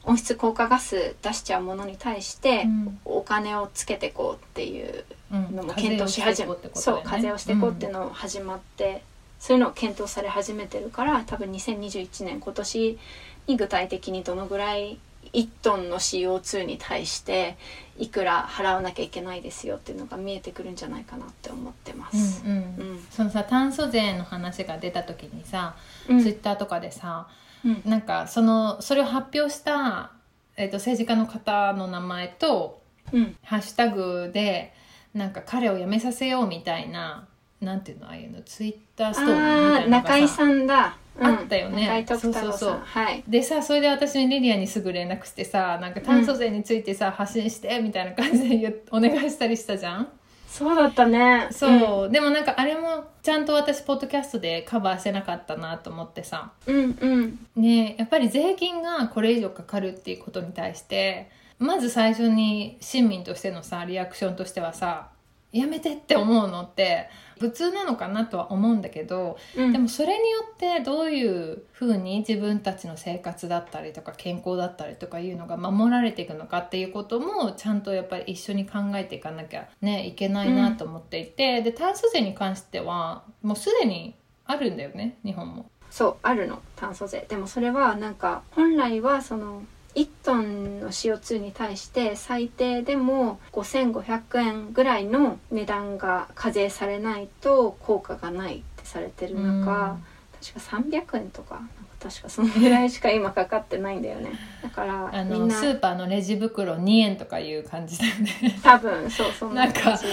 [0.04, 3.00] 温室効果ガス出しちゃうものに対して、うん。
[3.04, 5.56] お金をつけてこうっていううん。
[5.56, 9.02] のも検討し始め、そう課税をしていこうっていうのを始まって、
[9.38, 12.98] そういうのを検討され始めてるから多分2021年今年
[13.46, 14.98] に具体的にどのぐらい
[15.32, 17.56] 1トンの CO2 に対して
[17.98, 22.42] いくら払わなきゃいけないですよっていうのが見えてくるんじゃないかなって思ってます。
[22.44, 22.56] うんうん。
[22.56, 22.62] う
[22.94, 23.06] ん。
[23.10, 25.74] そのさ炭素税の話が出た時にさ、
[26.08, 26.20] うん。
[26.20, 27.28] ツイッターとかでさ
[27.64, 27.82] うん。
[27.84, 30.12] なんかそのそれを発表した、
[30.56, 32.80] えっと政治家の方の名前と
[33.12, 33.36] うん。
[33.42, 34.72] ハッシュタグで
[35.14, 37.26] なんか彼を辞めさせようみたいな
[37.60, 42.04] なんていうのああいうのツイッターストーリーみたいな中井さんだ、うんあったよね。
[42.08, 42.80] そうそうそう。
[42.84, 43.24] はい。
[43.26, 50.08] でさそれで私にリリアにすぐ連絡してさなんか炭素税についてさ、発信してみたいな感じでお願いしたりしたじゃん？
[50.48, 51.48] そうだったね。
[51.50, 56.52] そう、でもなんかあれもちゃんと私ポッドキャストでカバーしてなかったなと思ってさ。
[56.66, 57.38] うんうん。
[57.56, 65.08] ねやっぱり税金がこれ以上かかるっていうことに対してまず最初に市民としてのさリアクションとしてはさ
[65.52, 67.08] やめてって思うのって
[67.40, 69.72] 普通なのかなとは思うんだけど、うん。
[69.72, 85.70] でもそれによってどういうふうに自分たちの生活だったりとか健康だったりとかいうのが守られていくのかっていうこともちゃんとやっぱり一緒に考えていかなきゃねいけないなと思っていて、で炭素税に関してはもうすでにあるんだよね日本も。
[85.90, 87.24] そうあるの炭素税。
[87.28, 89.62] でもそれはなんか本来はその
[89.94, 99.98] 1トンの CO2 に対して最低でも5500円ぐらいの値段が課税されないと効果がないってされてる中、
[100.40, 100.76] 確か
[101.16, 104.30] 300円とかなんか確かそのぐらいしか今かかってないんだよね。
[104.62, 105.54] だからあみんな。
[105.54, 108.58] のスーパーのレジ袋2円とかいう感じだよね。
[108.62, 110.06] 多分そうそんな感じ。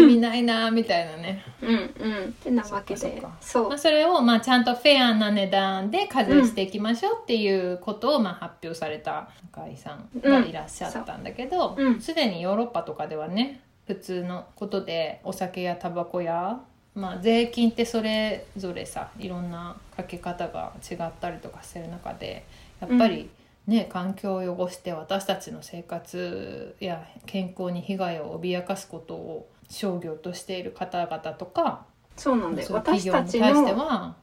[0.00, 1.84] 意味ないなみたいなね、うんうん。
[2.28, 3.22] ってなわけで。
[3.40, 12.00] そうまあ、それをまあちゃんとフェアな値段で課税していきましょうっていうことをまあ発表された中井さんがいらっしゃったんだけどうん。
[12.00, 16.60] すで、にヨーロッパとかではね普通のことでお酒やタバコや
[16.94, 22.44] まあ、税金ってそれぞれさいろんなかけ方が違ったりとかしてる中で
[22.80, 23.30] やっぱり
[23.66, 31.84] ね、環境を汚して私たちの生活や健康に被害を脅かすことを商業としている方々とか
[32.16, 34.16] そうなんで私たち企業に対してのは、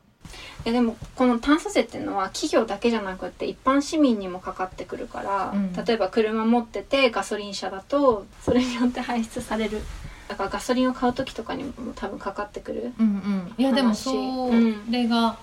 [0.65, 5.73] えでもこの炭素税っていうのは企業だけじゃなくて一般市民にもかかってくるから、うん。
[5.73, 9.82] 例えば車持っててガソリン車だとそれによって排出される
[10.30, 14.13] だからガソリンを買う時とかにも多分かかってくるうんうん、いやでもそ
[14.48, 15.38] うんれが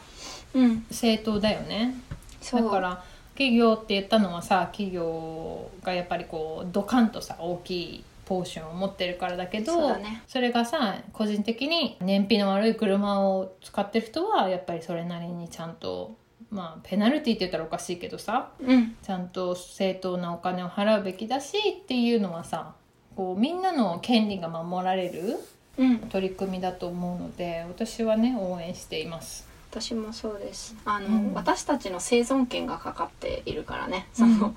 [0.54, 0.86] うん。
[0.90, 1.94] 正当だよね、
[2.40, 2.62] そう。
[2.62, 10.22] だから企業って言ったのはさ企業がやっぱりこうドカンとさ大きいポーションを持ってるからだけどそうだね。
[10.26, 16.16] それがさ個人的に燃費の悪い車を使ってる人はやっぱりそれなりにちゃんと
[16.50, 18.96] まあペナルティって言ったらおかしいけどさうん。
[19.02, 22.74] ちゃんと正当なお金を払うべきだしっていうのはさ
[23.16, 25.38] こうみんなの権利が守られる
[25.78, 25.98] うん。
[26.08, 29.46] 取り組みだと思うので私はね応援しています。
[29.70, 30.74] 私もそうです。
[30.86, 31.34] あの、うん。
[31.34, 34.06] 私たちの生存権がかかっているからね。
[34.14, 34.54] その、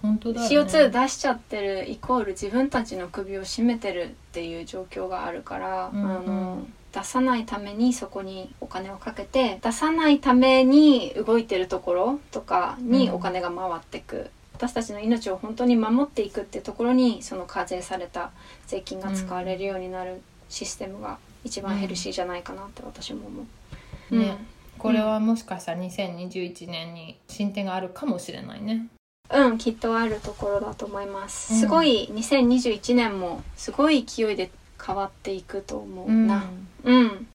[0.00, 0.70] 本当だよね。
[0.70, 6.10] CO2 出しちゃってるイコール自分たちの首を絞めてるっていう状況があるから、うんうん。
[6.10, 13.14] あの出さないためにそこにお金をかけて出さないために動いてるところとかにうん。
[13.14, 14.30] お金が回ってく、
[14.62, 18.30] 私たちの命を本当に守っていくってところにその課税された
[18.68, 23.44] 税金が使われるようになるシステムが一番ヘルシーじゃないかなって私も思
[24.12, 24.16] う。
[24.16, 24.38] ね
[24.78, 28.86] これはもしかしたら2021年に進展があるかもしれないね。
[29.30, 31.54] うん、きっとあるところだと思います。
[31.54, 36.44] うんすごい2021年もすごい勢いで変わっていくと思うな。
[36.84, 37.26] うん。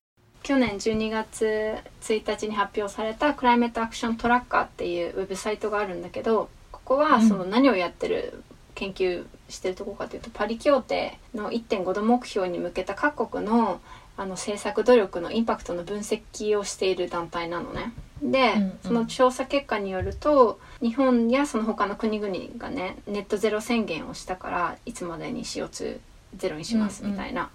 [0.42, 6.48] 去年12月1日に発表されたクライメットアクショントラッカーっていうウェブサイトがあるんだけど、
[6.88, 8.42] ここはその何をやってる
[8.74, 13.82] 研究してるところかというと、パリ協定の1.5度目標に向けた各国の
[14.16, 17.92] あの政策努力のインパクトの分析をしている団体なのね。
[18.22, 18.78] で、うんうん。
[18.82, 25.98] その調査結果によると日本やその他の国々がねネットゼロ宣言をしたからいつまでに CO2
[26.36, 27.50] ゼロにしますみたいな、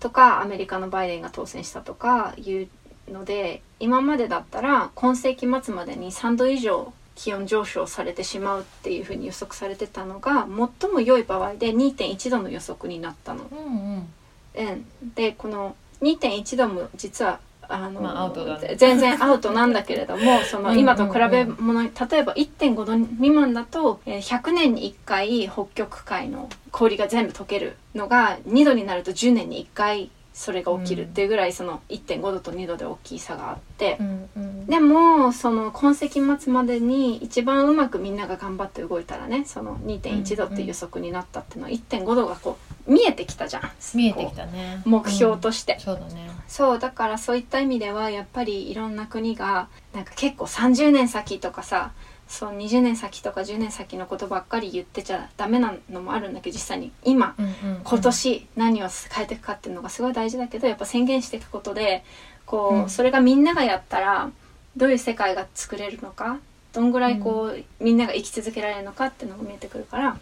[0.00, 2.68] とかアメリカのバイデンが当選したとかいう
[3.12, 10.46] ので今までだったら今世紀末までに3度以上気温上昇されてしまうっていうふうに予測されてたのが
[10.80, 13.44] 最も良い場合で2.1度の予測になったの。
[13.50, 14.08] うんうん。
[14.56, 33.96] うん、でこの2.1度も実はあの、まあね全然アウトなんだけれども その今と比べ物に例えば1.5度未満だとえー100年に1回北極海の氷が全部溶けるのが2度になると10年に1回それが起きるっていうぐらいその1.5度と2度で大きい差があって。
[34.00, 34.66] うんうん。
[34.66, 44.82] でもその今世紀末までに一番うまくみんなが頑張って動いたらねその2.1度っていう予測になったっていうのは1.5度がこう見えてきたじゃん見えてきたね。
[44.84, 46.30] 目標として、そうだね。
[46.48, 51.92] そうだからそういった意味ではやっぱりいろんな国がなんか結構30年先とかさ
[52.28, 56.90] そう20年先とか10年先のことばっかり言ってちゃダメなのもあるんだけど実際に。
[57.04, 57.80] 今うんうんうん。
[57.84, 62.04] 今年何を変えていくかっていうのがすごい大事だけどやっぱ宣言していくことで
[62.46, 62.90] こう、うん。
[62.90, 64.30] それがみんながやったら
[64.76, 66.38] どういう世界が作れるのか
[66.72, 70.18] どんぐらいこう、みんなが生き続けられるのかっていうのが見えてくるから、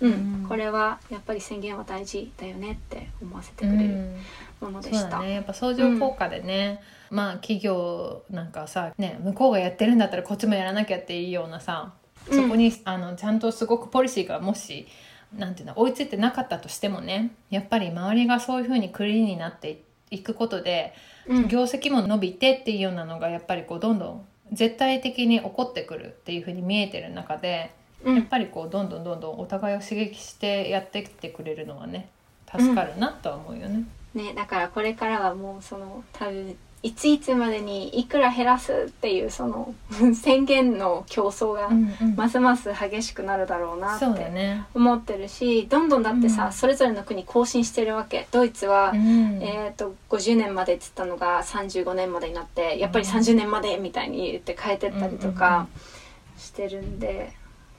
[0.00, 0.46] うんうん。
[0.48, 4.18] これはやっぱり宣言は大事だよねって思わせてくれるうん。
[4.60, 5.10] ものでした。
[5.10, 5.34] だね。
[5.34, 6.80] やっぱ相乗効果でね、
[7.12, 11.92] まあ企業なんかさ、ね、向こうがやってるんだったらこっちもやらなきゃっていうようなさ
[12.30, 14.86] そこに、あのちゃんとすごくポリシーがもし
[15.36, 20.94] なんていうの追いついてなかったとしてもねやっぱり周りがそういうふうにクリーンになっていくことで、
[21.26, 21.48] うん。
[21.48, 27.72] 業績も伸びてっていうようなのがやっぱりこうどんどん絶対的に起こってくるっていうふうに見えてる中で、
[28.04, 28.16] うん。
[28.16, 32.08] やっぱりこうどんどんどんどんお互いを刺激してやってきてくれるのはね
[32.50, 33.84] 助かるなとは思うよね。
[34.14, 39.72] ね、だからこれからはもうその多分いついつまでにいくら減らすっていうその
[40.20, 41.70] 宣言の競争が
[42.16, 44.64] ますます激しくなるだろうなってね。
[44.74, 46.52] 思ってるしどんどんだってさ、うん。
[46.52, 48.26] それぞれの国更新してるわけ。
[48.32, 49.38] ドイツは、うん。
[49.40, 55.68] えー、と50年までっつったのが35年までになってやっぱり30年までみたいに言って変えてったりとか
[56.36, 57.32] してるんで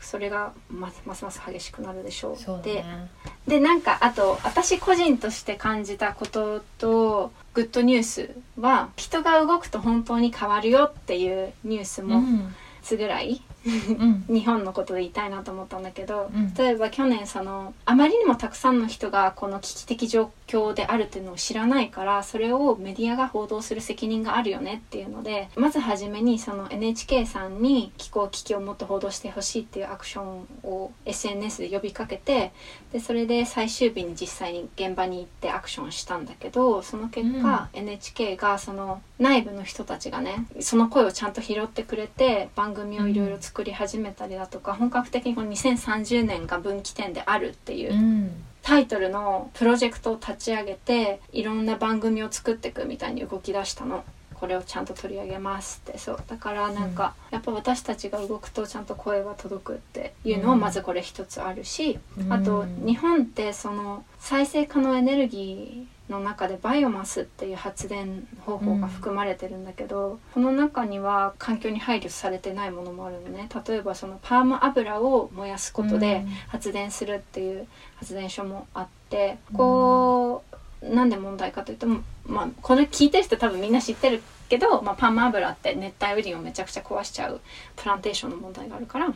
[0.04, 2.38] それがますます激しくなるでしょう。
[2.38, 3.10] そうだでね。
[3.48, 12.56] でなんかあと私個人として感じたこととグッドニュースは人が動くと本当に変わるよっていうニュースもうん。
[12.84, 16.54] つぐらい、うん日本のことで言いたいなと思ったんだけど、うん。
[16.54, 32.52] 例えば去年そのあまりにもたくさんの人がこの危機的状況であるっていうのを知らないからそれをメディアが報道する責任があるよねっていうのでまずはじめにその NHK さんに気候危機をもっと報道してほしいっていうアクションを SNS で呼びかけて
[32.94, 48.32] でそれで最終日に実際に現場に行ってアクションしたんだけどその結果、NHK がその内部の人たちがねその声をちゃんと拾ってくれて番組をいろいろ作り始めたりだとか、本格的にこの2030年が分岐点であるっていう、うん。
[48.62, 54.06] タイトルのプロジェクトを立ち上げていろんな番組を作っていくみたいに動き出したの。
[54.44, 55.98] これをちゃんと取り上げますって。
[55.98, 56.24] そう。
[56.28, 60.60] だからなんか、やっぱ私たちが動くとちゃんと声が届くっていうのはうん。
[60.60, 62.34] まずこれ一つあるし、うん。
[62.34, 73.48] あと日本ってその再生可能エネルギーの中でバイオマスっていう発電方法が含まれてるんだけど、この中には環境に配慮されてないものもあるのね。
[73.66, 76.28] 例えばそのパーム油を燃やすことでうん。
[76.50, 77.66] 発電するっていう
[77.96, 80.56] 発電所もあってこう
[80.92, 81.88] なんで問題かというと、
[82.26, 87.42] まあ、これ聞いてる人多分みんな知ってるけど、まあ、パーム油って熱帯雨林をめちゃくちゃ壊しちゃう
[87.76, 89.14] プランテーションの問題があるから。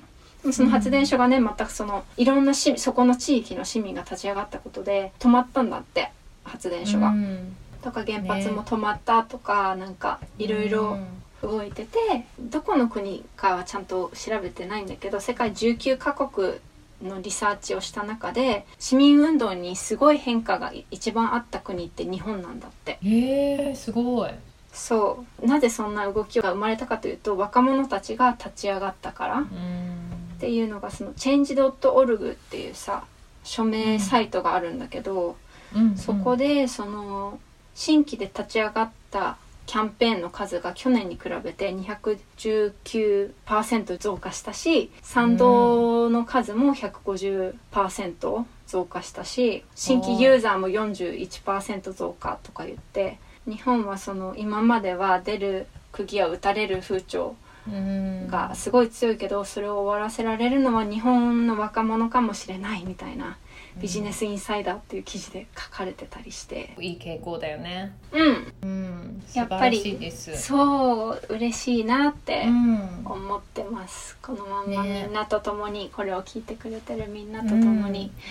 [0.51, 6.11] その発電所がね全くそのいろんな市そこの地域の市民が立ち上がったことで止まったんだって
[6.43, 7.07] 発電所が。
[7.07, 10.97] うんとか原発も止まったとか、なんかいろいろ
[11.41, 16.55] 動いててどこの国かはちゃんと調べてないんだけど世界19カ国
[17.01, 22.99] のリサーチをした中で市民運動にすごい変化が一番あった国って日本なんだって。
[23.03, 24.31] へえすごい。
[24.73, 25.45] そう。
[25.45, 30.37] なぜそんな動きが生まれたかというと若者たちが立ち上がったからっうん。
[30.39, 33.03] ていうのがその change.org っていうさ
[33.43, 35.35] 署名サイトがあるんだけど、
[35.75, 35.97] うん。
[35.97, 37.39] そこでその
[37.75, 39.37] 新規で立ち上がった
[39.68, 57.36] キャンペーンの数が去年に比べて219%増加したし賛同の数も150%増加したし新規ユーザーも41%増加とか言って日本はその今までは出る釘は打たれる風潮
[57.68, 58.28] うん。
[58.28, 63.38] がすごい強いけどそれを終わらせられるのは日本の若者かもしれないみたいな
[63.82, 66.73] ビジネスインサイダーっていう記事で書かれてたりして。
[66.80, 67.93] いい傾向だよね。
[68.11, 68.53] うん。
[68.61, 69.23] うん。
[69.34, 73.01] やっぱりそう嬉しいなってうん。
[73.05, 75.03] 思ってます、このまんまね。
[75.03, 78.21] みんなと共にこれを聞いてくれてるみんなと共に、う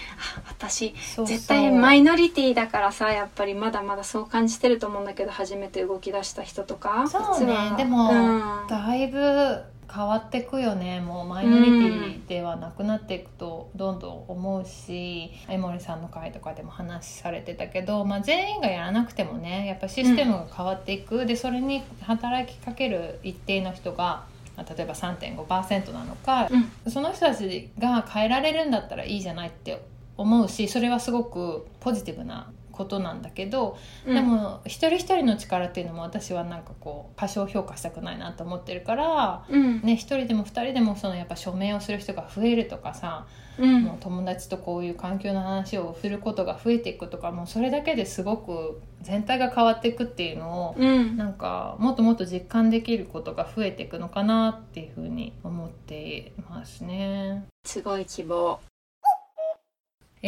[1.17, 7.75] そう絶対マイノリティだからさやっぱりまだまだそう感じてると思うんだけど初めて動き出した人とかそうね。
[7.77, 8.67] でもうん。
[8.69, 9.63] だいぶ
[9.93, 11.01] 変わってくよね。
[11.01, 24.27] もうマイノリティではなくなっていくとどんどん思うし江森さんの回とかでも話されてたけど、まあ、全員がやらなくてもねやっぱシステムが変わっていく、でそれに働きかける一定の人が
[24.57, 26.91] まあ例えば3.5%なのか、うん。
[26.91, 29.83] その人たちが変えられるんだったらいいじゃないって
[30.17, 39.45] 思うしそれはすごくポジティブなことなんだけど、うんでも一人一人の力っていうのも私はなんかこう過小評価したくないなと思ってるから。
[39.49, 43.27] うんね、一人でも二人でもそのやっぱ署名をする人が増えるとかさ、
[43.59, 57.47] うんもう友達とこういう環境の話をすることが増えていくとかもうそれだけですごく全体が変わっていくっていうのをうんなんかもっともっと実感できることが増えていくのかなっていうふうに思ってますね。
[57.65, 58.61] すごい希望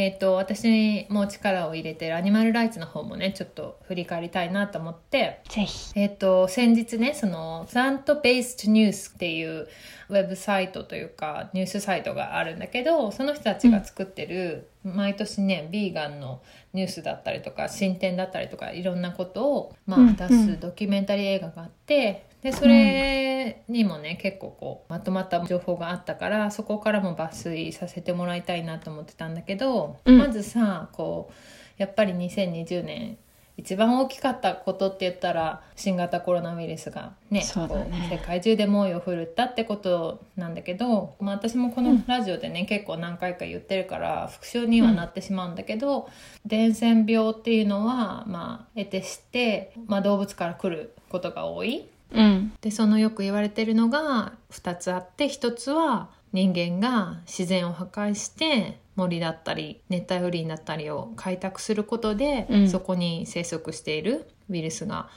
[0.01, 5.41] えー、と私も力を入れてるアニマルライツの方もねちょっと振り返りたいなと思って。
[5.49, 5.93] ぜひ。
[5.97, 9.67] えっ、と、先日ね、その、プラントベーストニュースっていう
[10.09, 16.43] ウェブサイトというか、ニュースサイトがあるんだけど、その人たちが作ってる、毎年ね、ビーガンの
[16.75, 20.17] ニュースだったりとか、進展だったりとか、いろんなことを、まあ、うん。
[20.17, 30.19] 出すドキュメンタリー映画があって、で、それにもね、結構こう、まとまった情報があったから、そこからも抜粋させてもらいたいなと思ってたんだけど、うん。
[30.19, 31.35] まずさ、こう、
[31.79, 33.19] やっぱり2020年、
[33.59, 37.43] 一番大きかったことって言ったら新型コロナウイルスがね
[37.87, 38.09] ね。
[38.09, 46.09] 世界中で猛威を振るったってことなんだけど、まあ、私もこのラジオでね、結構何回か言ってるから復習にはなってしまうんだけど、
[46.47, 51.89] 伝染病っていうのは、まあ、得てして、まあ、動物から来ることが多い。
[52.13, 52.53] うん。
[52.61, 62.69] でそのよく言われてるのが2つあって1つは人間が自然を破壊して森だったり熱帯雨林だったりを開拓することで、うん。
[62.69, 65.09] そこに生息しているウイルスが、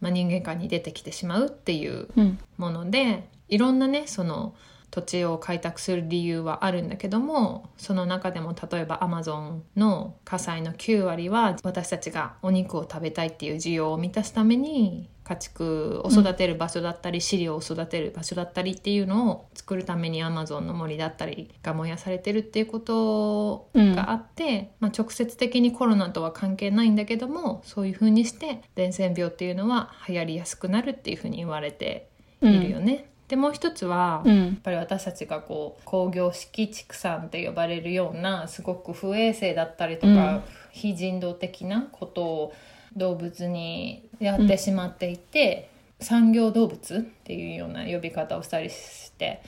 [0.00, 2.38] まあ、人間界に出てきてしまうっていううん。
[2.56, 4.54] ものでいろんなねその
[4.94, 32.08] 土地を開拓する理由はあるんだけどもその中でも例えばアマゾンの火災の9割は私たちがお肉を食べたいっていう需要を満たすために家畜を育てる場所だったり、飼料を育てる場所だったりっていうのを作るためにアマゾンの森だったりが燃やされてるっていうことがあって、まあ、直接的にコロナとは関係ないんだけどもそういうふうにして伝染病っていうのは流行りやすくなるっていうふうに言われて
[32.42, 33.08] いるよね。
[33.28, 40.42] でもう一つは、やっうんぱり私たちがこう工業式畜産って呼ばれるようなすごく不衛生だったりとか、うん。
[40.74, 42.52] 非人道的なことを
[42.96, 45.70] 動物にやってしまっていて、
[46.00, 49.42] 産業動物っていうような呼び方をしたりして、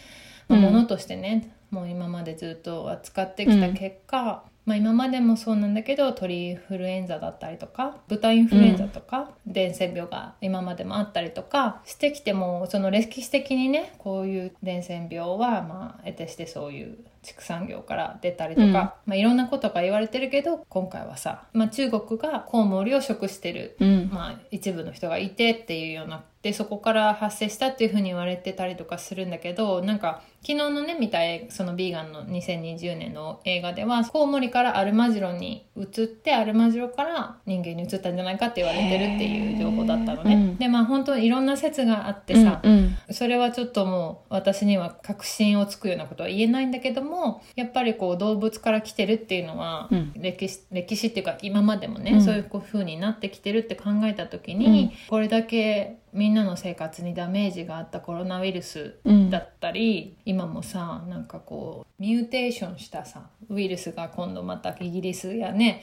[0.48, 0.64] まあ、うん。
[0.64, 18.72] ものとしてね、もう今までずっと扱ってきた結果、まあ、今までもそうなんだけど鳥インフルエンザだったりとか豚インフルエンザとか、伝染病が今までもあったりとかしてきてもその歴史的にねこういう伝染病はまあ得てしてそういう畜産業から出たりとか、うん。
[18.72, 24.10] まあ、いろんなことが言われてるけど今回はさ、まあ、中国がコウモリを食してるうん。
[24.12, 40.34] まあ、一部の人がいてっていうようなでそこから発生したっていうふうに言われてたりとかするんだけどなんか昨日のね見た映そのビーガンの2020年の映画ではコウモリからアルマジロに移ってアルマジロから人間に移ったんじゃないかって言われてるっていう情報だったのね。
[40.34, 42.72] うんでまあ本当にいろんな説があってさ、うん
[43.08, 43.14] うん。
[43.14, 50.12] それはちょっともう私には確信をつくようなことは言えないんだけどもやっぱりこう動物から来てるっていうのは、うん。
[50.14, 52.22] 歴史歴史っていうか今までもね、うん。
[52.22, 54.92] そういう風になってきてるって考えた時に、うん。
[55.08, 59.30] これだけみんなの生活にダメージがあったコロナウイルスうん。
[59.30, 65.82] だったり、今もさなんかこうミューテーションしたさウイルスが今度またイギリスやね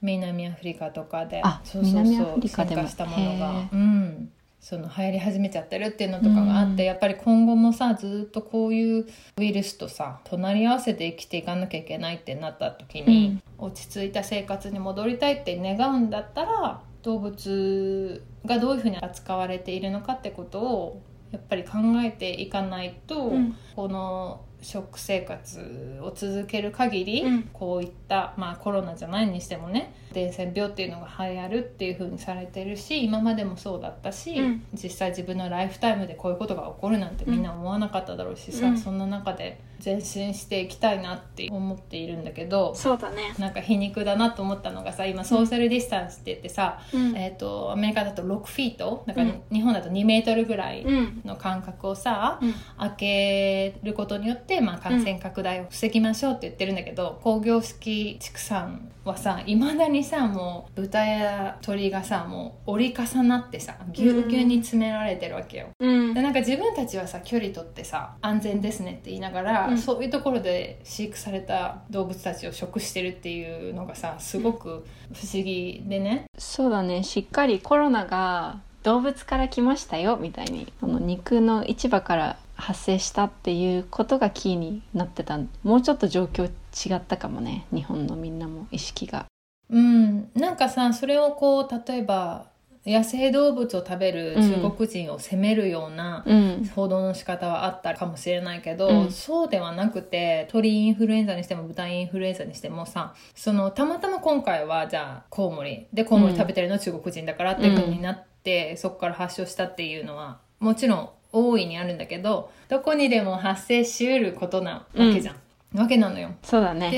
[0.00, 4.30] 南アフリカとかであそうそうそう進化したものがうん、
[4.60, 6.88] その流行り始めちゃってるっていうのとかがあって、うん。
[6.88, 9.06] やっぱり今後もさずっとこういう
[9.36, 23.56] ウイルスとさ隣り合わせて生きていかなきゃいけないってなった時に、落ち着いた生活に戻りたいって願うんだったら動物がどういうふうに扱われているのかってことをやっぱり考えていかないと、うん。
[23.76, 27.42] この食生活を続ける限り、うん。
[27.52, 34.64] こういった、まあ、コロナじゃないにしてもね伝染病っていうのが流行るっていうふうにされてるし今までもそうだったし、うん。
[34.72, 38.78] 実際自分のライフタイムでこういうことが起こるなんてみんな思わなかっただろうしさ、うん。
[38.78, 43.34] そんな中で前進していきたいなって思っているんだけどそうだね。
[43.38, 47.16] なんか皮肉だなと思ったのがさ今ソーシャルディスタンスって言ってさ、うん。
[47.16, 49.42] えー、とアメリカだと6フィートなんかうん。
[49.52, 51.22] 日本だと2メートルぐらいうん。
[51.24, 52.54] の間隔をさ、うん。
[52.78, 65.68] 開けることによって、まあ、感染拡大を防ぎましょうって言ってるんだけど、工業式畜産はさいまだにさもう豚や鳥がさもう折り重なってさぎゅうぎゅうに詰められてるわけよ。
[65.78, 66.14] うん。
[66.14, 69.78] でなんか自分たちはさ距離取ってさ安全ですねって言いながら、うん。
[69.78, 76.24] そういうところで飼育された動物たちを食してるっていうのがさすごく不思議でね。
[76.38, 77.02] そうだね。
[77.02, 85.38] しっかりコロナが動物から来ましたよみたいにその肉の市場から発生したっていうことがキーになってた。
[85.62, 87.66] もうちょっと状況違ったかもね。
[87.72, 89.26] 日本のみんなも意識が。
[89.70, 92.46] うん、なんかさそれをこう例えば
[92.86, 96.70] 野生動物を食べる中国人を責めるようなうん。
[96.74, 99.10] 報道の仕方はあったかもしれないけど、うん。
[99.10, 115.36] そうではなくて鳥インフルエンザにしても豚インフルエンザにしてもさそのたまたま今回はじゃあコウモリでコウモリ食べてるのは中国人だからっていう風になって、そこから発症したっていうのはもちろん大いにあるんだけどどこにでも発生しうることなわけじゃん、
[115.78, 116.30] わけなのよ。
[116.42, 116.90] そうだね。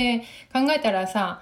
[0.53, 1.41] で考えたらさ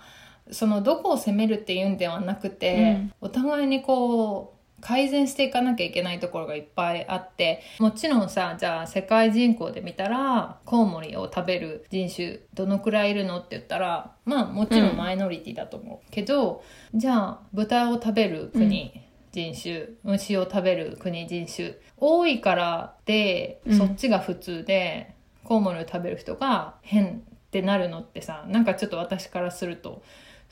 [0.50, 16.62] そのどこを責めるっていうんではなくて、お互いにこう改善していかなきゃいけないところがいっぱいあってもちろんさじゃあ世界人口で見たらコウモリを食べる人種どのくらいいるのって言ったらまあもちろんマイノリティだと思う、けど
[16.94, 19.00] じゃあ豚を食べる国、
[19.32, 23.78] 人種虫を食べる国人種多いからで、うん。
[23.78, 25.14] そっちが普通で
[25.44, 27.20] コウモリを食べる人が変っ
[27.50, 30.02] てなるのってさなんかちょっと私からすると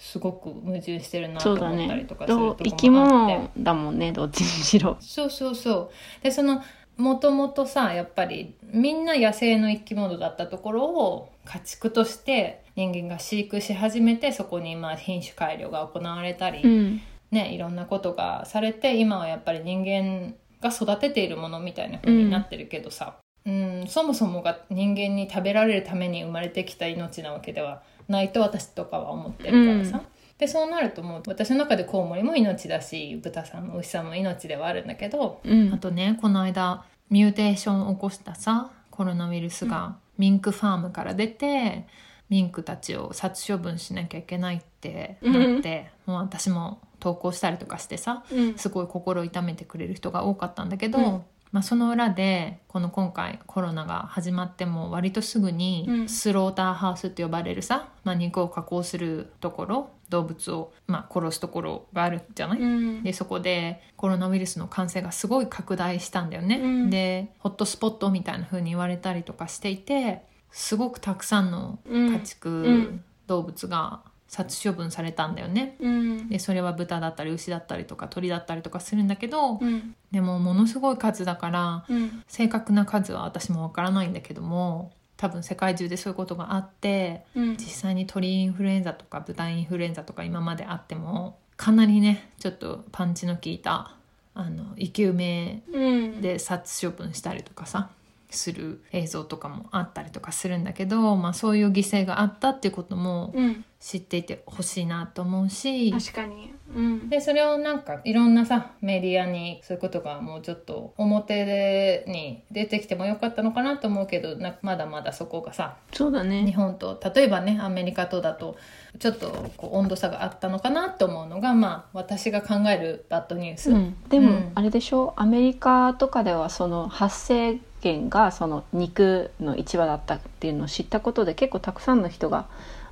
[0.03, 2.91] すごく矛盾してるなと思ったりねとかするとこもあって。
[2.91, 4.97] 物だもんねどっちにしろ。
[5.01, 6.25] そうそうそう。
[6.25, 6.61] でその
[6.97, 17.01] もともとさやっぱりみんな野生の生き物だったところを家畜として人間が飼育し始めてそこにまあ品種改良が行われたり、うん。
[17.31, 29.99] ね、いろんなことがされて今はやっぱり人間が育てているものみたいな風になってるけどさ、うんそもそもが人間に食べられるために生まれてきた命なわけではないと私とかは思ってるからさ。
[29.99, 30.05] うん。
[30.39, 35.73] でそうなるともう私の中でコウモリも命だし豚さんも牛さんも命ではあるんだけどうん。
[35.73, 41.87] あとねこの間ミューテーションを起こしたさコロナウイルスがミンクファームから出て、
[42.29, 48.59] ミンクたちを殺処分しなきゃいけないってなって、もう私も投稿したりとかしてさうん。
[48.59, 51.23] すごい心痛めてくれる人が多かったんだけど、うん
[51.53, 56.09] まあ、その裏でこの今回コロナが始まっても割とすぐにうん。
[56.09, 63.03] スローターハウスって呼ばれるさ、まあ、肉を加工するところ動物を、まあ、殺すところがあるじゃない、うん。
[63.03, 66.91] でそこでコロナウイルスの感染がすごい拡大したんだよね、うん。
[66.91, 72.13] でホットスポットみたいな風に言われたりとかしていてすごくたくさんのうん。
[72.13, 73.05] 家畜うん。
[73.27, 74.03] 動物が
[74.33, 75.77] 殺処分されたんだよね。
[75.79, 76.29] うん。
[76.31, 79.95] でそれは豚だったり牛だったりとか鳥だったりとかするんだけど、うん。
[80.11, 82.23] でもものすごい数だからうん。
[82.29, 87.57] 正確な数は私もわからないんだけども多分世界中でそういうことがあってうん。
[87.59, 93.97] 実際に鳥インフルエンザとか豚インフルエンザとか今まであってもかなりねちょっとパンチの効いた
[94.35, 96.23] あの生き埋めうん。
[96.23, 97.91] で殺処分したりとかさ
[98.37, 103.65] する映像とかもあったりとかするんだけど、まあ、そういう犠牲があったっていうこともうん。
[103.83, 105.91] 知っていてほしいなと思うし。
[105.91, 106.55] 確かに。
[106.73, 107.09] うん。
[107.09, 116.47] でそれをなんかいろんなさメディアにそういうことがもうちょっと表でに出てきてもよかったのかなと思うけどなまだまだそこがさそうだね。
[116.47, 118.57] 日本と例えばねアメリカとだと
[119.01, 123.73] ちょっとこう温度差があったのかなと思うのがまあ私が考えるバッドニュース。
[123.73, 124.53] うん、でも、うん。
[124.55, 125.13] あれでしょ？
[125.17, 132.47] アメリカとかではその発生県がその肉の市場だったっていうのを知ったことで結構たくさんの人が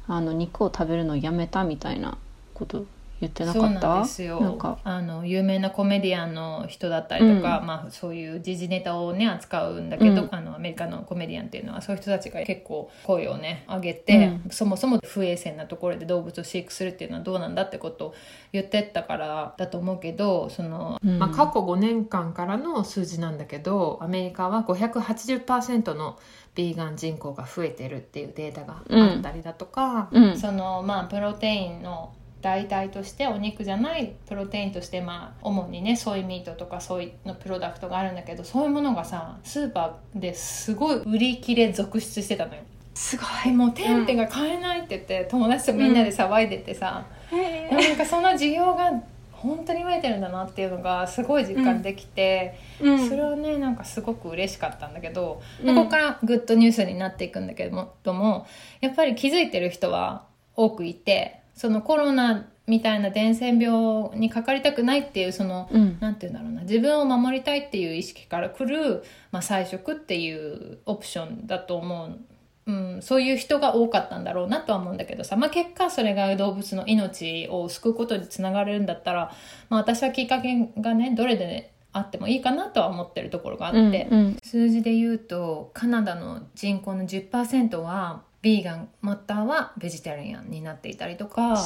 [0.09, 2.18] あの肉を食べるのをやめたみたいな
[2.53, 2.84] こと
[3.21, 4.59] 言ってなかそうったなんですよ。
[4.83, 7.66] あの有名なコメディアンの人だったりとか、うん。
[7.66, 10.29] まあ、そういう時事ネタをね扱うんだけど、うん。
[10.33, 18.14] あのアメリカのコメディアンっていうのはそういう人たちが結構声をね上げて、そもそも不衛生なところで動物を飼育するっていうのはどうなんだってことを
[18.53, 21.18] 言ってったからだと思うけどその、うん。
[21.18, 26.18] まあ、過去5年間からの数字なんだけどアメリカは580%の
[26.55, 30.39] ビーガン人口が増えてるっていうデータがあったりだとか、うん。
[30.39, 42.62] そのまあプロテインの代替としてお肉じゃないプロテインとしてまあ主にねソイミートとかソイのプロダクトがあるんだけどそういうものがさスーパーですごい売り切れ続出してたのよ。
[42.95, 48.91] すごでもう天日が買えないって言って、友達とみんなで騒いでてさ、いへなんかその需要が
[49.32, 53.09] 本当に増えてるんだなっていうのがすごい実感できて、うん。
[53.09, 55.74] それはねなんかすごく嬉しかったんだけど、うん。
[55.74, 58.47] ここからグッドニュースになっていくんだけどもとも
[58.80, 65.98] やっぱり気づいてる人は多くいてそのコロナみたいな伝染病にかかりたくないっていうその、うん。
[66.00, 66.62] なんて言うんだろうな。
[66.62, 72.18] 自分を守りたいっていう意識から来る、まあ、菜食っていうオプションだと思う。
[72.66, 79.34] うん、そういう人が多かったんだろうなとは思うんだけどさ、まあ、結果それが動物の命を救うことにつながれるんだったら、
[79.68, 84.36] まあ、私はきっかけがねどれであってもいいかなとは思ってるところがあって、うんうん。
[84.42, 91.57] 数字で言うとカナダの人口の10%はビーガンまたはベジタリアンになっていたりとか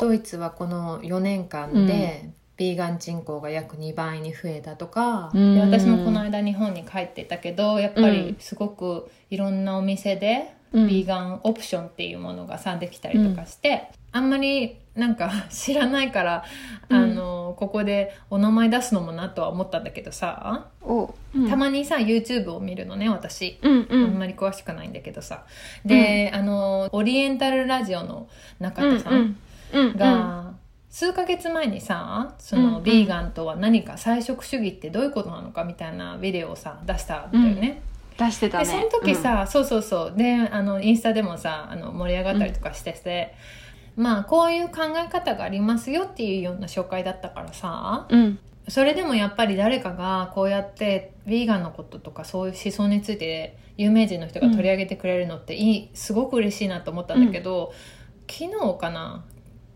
[0.00, 5.54] ドイツはこの4年間で、ビーガン人口が約2倍に増えたとか、うん。
[5.54, 8.36] で私もこの間日本に帰っていたけどやっぱりうん。
[8.38, 10.88] すごくいろんなお店でうん。
[10.88, 16.44] ビーガンオプションっていうものがさできたりとかして、あんまりなんか 知らないから、
[16.88, 16.96] うん。
[16.96, 21.14] あのここでお名前出すのもなとは思ったんだけどさ、お。
[21.34, 21.48] うん。
[21.48, 23.58] たまにさ YouTube を見るのね私。
[23.62, 24.04] うんうん。
[24.04, 25.44] あんまり詳しくないんだけどさ。
[25.84, 28.28] で、あのオリエンタルラジオの
[28.58, 29.36] 中田さんうん。
[29.72, 30.52] うんが、
[30.90, 32.72] 数ヶ月前にさそうんうん。
[32.72, 37.80] のビーガンとは何か菜食主義ってどういうことなのかみたいなビデオをさ出したんだよね。
[38.18, 38.64] 出してたね。
[38.64, 40.14] でその時さ、そうそうそう。
[40.16, 43.34] であのインスタでもさあの盛り上がったりとかしてて、
[43.96, 48.06] まあこういう考え方がありますよっていうような紹介だったからさ。
[48.08, 48.20] うん。
[48.20, 48.38] うん
[48.68, 57.72] それでもやっぱり誰かがこうやってヴィーガンのこととかそういう思想について有名人の人が取り上げてくれるのっていい、すごく嬉しいなと思ったんだけど、
[58.30, 59.24] 昨日かな？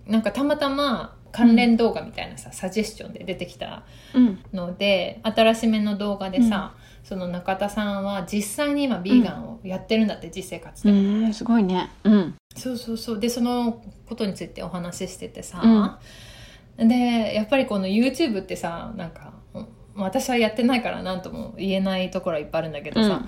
[0.07, 3.83] なんかたまたま関連動画みたいなさ、サジェスチョンで出てきた
[4.15, 4.39] うん。
[4.53, 11.91] ので新しめの動画でさ、その中田さんは実際に今ビーガンをやってるんだって、実生活で、うんすごいね。
[12.05, 13.21] うんそうそうそう。
[13.21, 15.99] でそのことについてお話ししててさ、
[16.77, 23.27] でやっぱりこの YouTube ってさなんかうん私はやってないから何とも言えないところはいっぱいあるんだけどさ、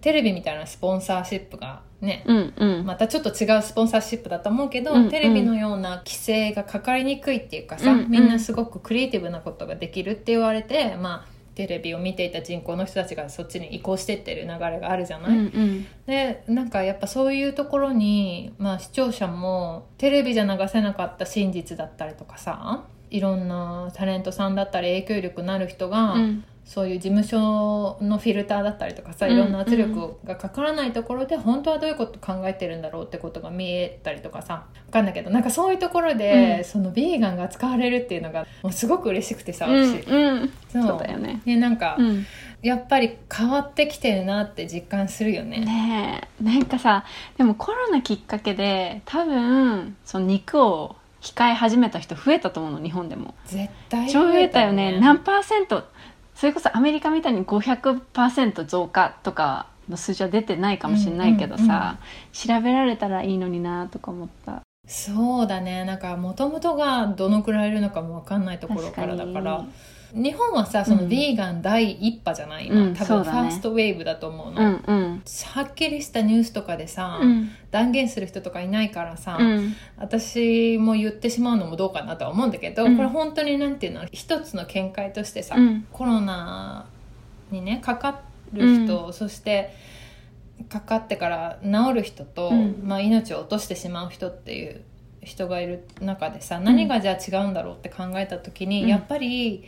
[0.00, 2.86] テレビみたいなスポンサーシップがね、うんうん。
[2.86, 8.10] またちょっと違うスポンサーシップだと思うけど、うんテレビのような規制がかかりにくいっていうかさ、うん。
[8.10, 15.86] みんなすごくクリエイティブなことができるって言われて、まあ、テレビを見ていた人口の人たちがそっちに移行してってる流れがあるじゃない、うんうん。
[16.06, 36.64] でなんかやっぱそういうところに、まあ、視聴者もテレビじゃ流せなかった真実だったりとかさいろんなタレントさんだったり影響力のある人が、うんそういう事務所のフィルターだったりとかさいろんな圧力がかからないところで本当はどういうこと考えてるんだろうってことが見えたりとかさ分かんないけどなんかそういうところで、うん。
[36.64, 40.52] そのビーガンが使われるっていうのがもうすごく嬉しくてさうん私、うん。
[40.70, 40.82] そう。
[40.82, 41.42] そうだよね。
[41.44, 42.26] でなんか、うん。
[42.62, 45.60] やっぱり変わってきてるなって実感するよね。
[45.60, 46.44] ねえ。
[46.44, 47.04] なんかさ
[47.36, 53.34] でもコロナきっかけで多分その肉を控え始めた人増えたと思うの日本でも。
[53.46, 54.98] 絶対超増えたよね。
[55.00, 55.84] 何パーセント
[56.42, 61.98] それこそアメリカみたいに500%増加とかの数字は出てないかもしれないけどさ、
[62.32, 64.60] 調べられたらいいのになとか思った。
[64.88, 65.84] そうだね。
[65.84, 69.64] なんかもともとがどのくらいいるのかも分かんないところからだから
[70.14, 71.08] 日本はさそのうん。
[71.08, 75.22] ビーガン第一波じゃない今、うん多分ファーストウェーブだと思うの、うんうん。
[75.54, 77.50] はっきりしたニュースとかでさ、うん。
[77.70, 79.74] 断言する人とかいないからさ、うん。
[79.96, 82.96] 私も言ってしまうのもどうかなとは思うんだけど、うん。
[82.96, 85.86] これ本当になんていうの一つの見解としてさ、うん。
[85.90, 86.86] コロナ
[87.50, 88.20] にねかか
[88.52, 89.74] る人、そして
[90.68, 92.82] かかってから治る人と、うん。
[92.84, 94.82] まあ、命を落としてしまう人っていう
[95.22, 98.88] 人がいる中でさ何がじゃあ違うんだろうって考えた時に、うん。
[98.88, 99.64] やっぱり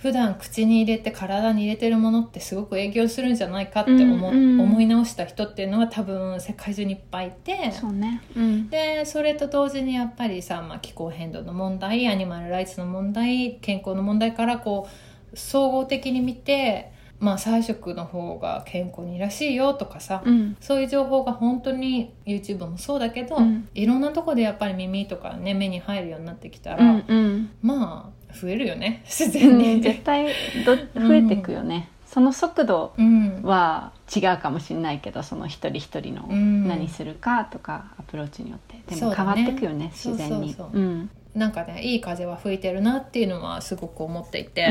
[0.00, 7.72] 普段口に入れて体に入れてるものってすごく影響するんじゃないかって思,、思い直した人っていうのは多分世界中にいっぱいいて。
[7.72, 8.22] そうね。
[8.36, 8.70] うん。
[8.70, 14.88] でそれと同時にやっぱりさ、まあ、気候変動の問題アニマルライツの問題健康の問題からこ
[15.32, 20.56] う総合的に見て、まあ、菜食の方が健康にいいらしいよとかさ、うん。
[20.60, 23.68] そういう情報が本当に YouTube もそうだけど、うん。
[23.74, 27.50] いろんなとこでやっぱり耳とかね目に入るようになってきたら、うんうん。
[27.60, 29.80] まあ増えるよね 自う然んに。
[29.80, 30.28] 絶対
[30.64, 33.42] ど増えていくよね、その速度うん。
[33.42, 36.68] は違うかもしれないけどその一人一人のうん。
[36.68, 38.94] 何するかとかアプローチによって。
[38.94, 40.56] でも変わっていくよね自然に。
[41.34, 44.68] なんかねいい風は吹いてるなっていうのはすごく思っていて。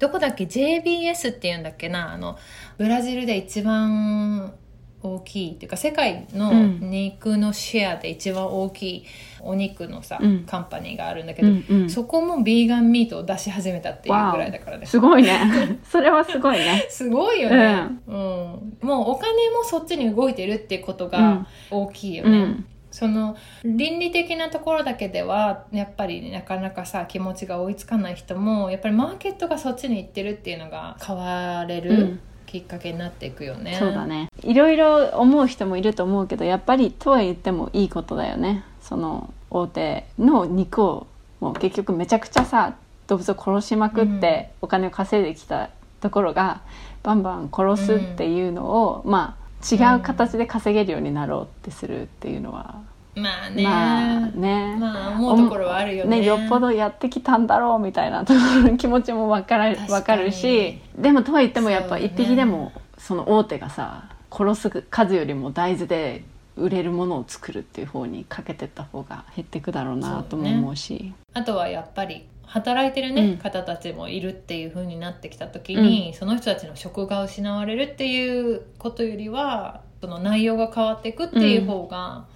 [0.00, 2.12] うんどこだっけ？JBS っていうんだっけな？
[2.14, 2.38] あの
[2.78, 4.54] ブラジルで一番
[5.02, 6.90] 大きいっていうか世界のうん。
[6.90, 9.04] 肉のシェアで一番大きい
[9.40, 10.44] お肉のさ、うん。
[10.44, 11.90] カンパニーがあるんだけど、うんうん。
[11.90, 14.86] そこもビーガンミートを出し始めたっていうぐらいだからね。
[14.86, 15.78] すごいね。
[15.84, 16.86] それはすごいね。
[16.88, 18.14] すごいよね、うん。
[18.14, 32.20] もうお金もそっちに動いてるってことが大きいよね、うんその倫理的なところだけではやっぱりなかなかさ気持ちが追いつかない人もやっぱりマーケットがそっちに行ってるっていうのが変われるうん。
[32.50, 33.76] きっかけになっていくよね。
[33.78, 34.28] そうだね。
[34.42, 38.64] いろいろ思う人もいると思うけどやっぱりとは言ってもいいことだよね。
[38.82, 41.06] その大手の肉を
[41.38, 42.74] もう結局めちゃくちゃさ
[43.06, 45.70] 動物を殺しまくってお金を稼いできた
[46.00, 46.62] ところが
[47.04, 52.82] バンバン殺すっていうのを、まあ違う形で稼げるようになろうってするっていうのは、
[53.14, 56.24] まあね、まあね,、まあ思うところはあるよね。
[56.24, 66.24] よっぽどやってきたんだろうみたいなところの気持ちも分から分かるしでもとは言ってもやっぱ一匹でもその大手がさ殺す数よりも大豆で
[66.56, 71.12] 売れるものを作るっていう方にかけてった方が減っていくだろうなとも思うし。
[71.32, 73.38] あとはやっぱり働いてるね、うん。
[73.38, 82.26] 方たちもいるっていう風になってきた時に、その人たちの職が失われるっていうことよりはその内容が変わっていくっていう方が、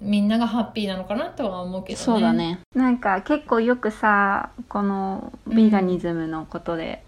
[0.00, 2.04] みんながハッピーなのかなとは思うけどね。
[2.04, 2.60] そうだね。
[2.74, 7.02] なんか結構よくさこのビーガニズムのことで、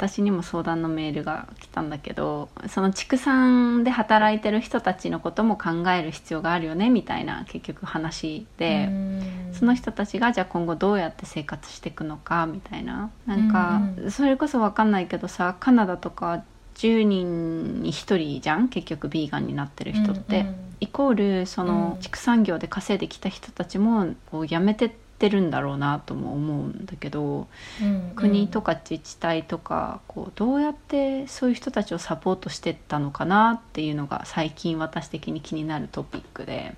[0.00, 9.22] 私にも相談のメールが来たんだけどその畜産で働いてる人たちのことも考える必要があるよねみたいな結局話で、うん。
[9.52, 13.10] その人たちがじゃあ今後どうやって生活していくのかみたいな。
[13.26, 16.44] なんかそれこそ分かんないけどさカナダとか
[16.76, 20.40] 10人に1人じゃん結局ビーガンになってる人って。
[20.40, 22.00] うんイコールそのうん。
[22.00, 27.48] 畜産業で稼いできた人たちもこう辞めてってるんだろうなとも思うんだけど
[27.82, 36.74] うん国とか自治体とかこうどうやってそういう人たちをサポートしてったのかなっていうのが最近私的に気になるトピックで。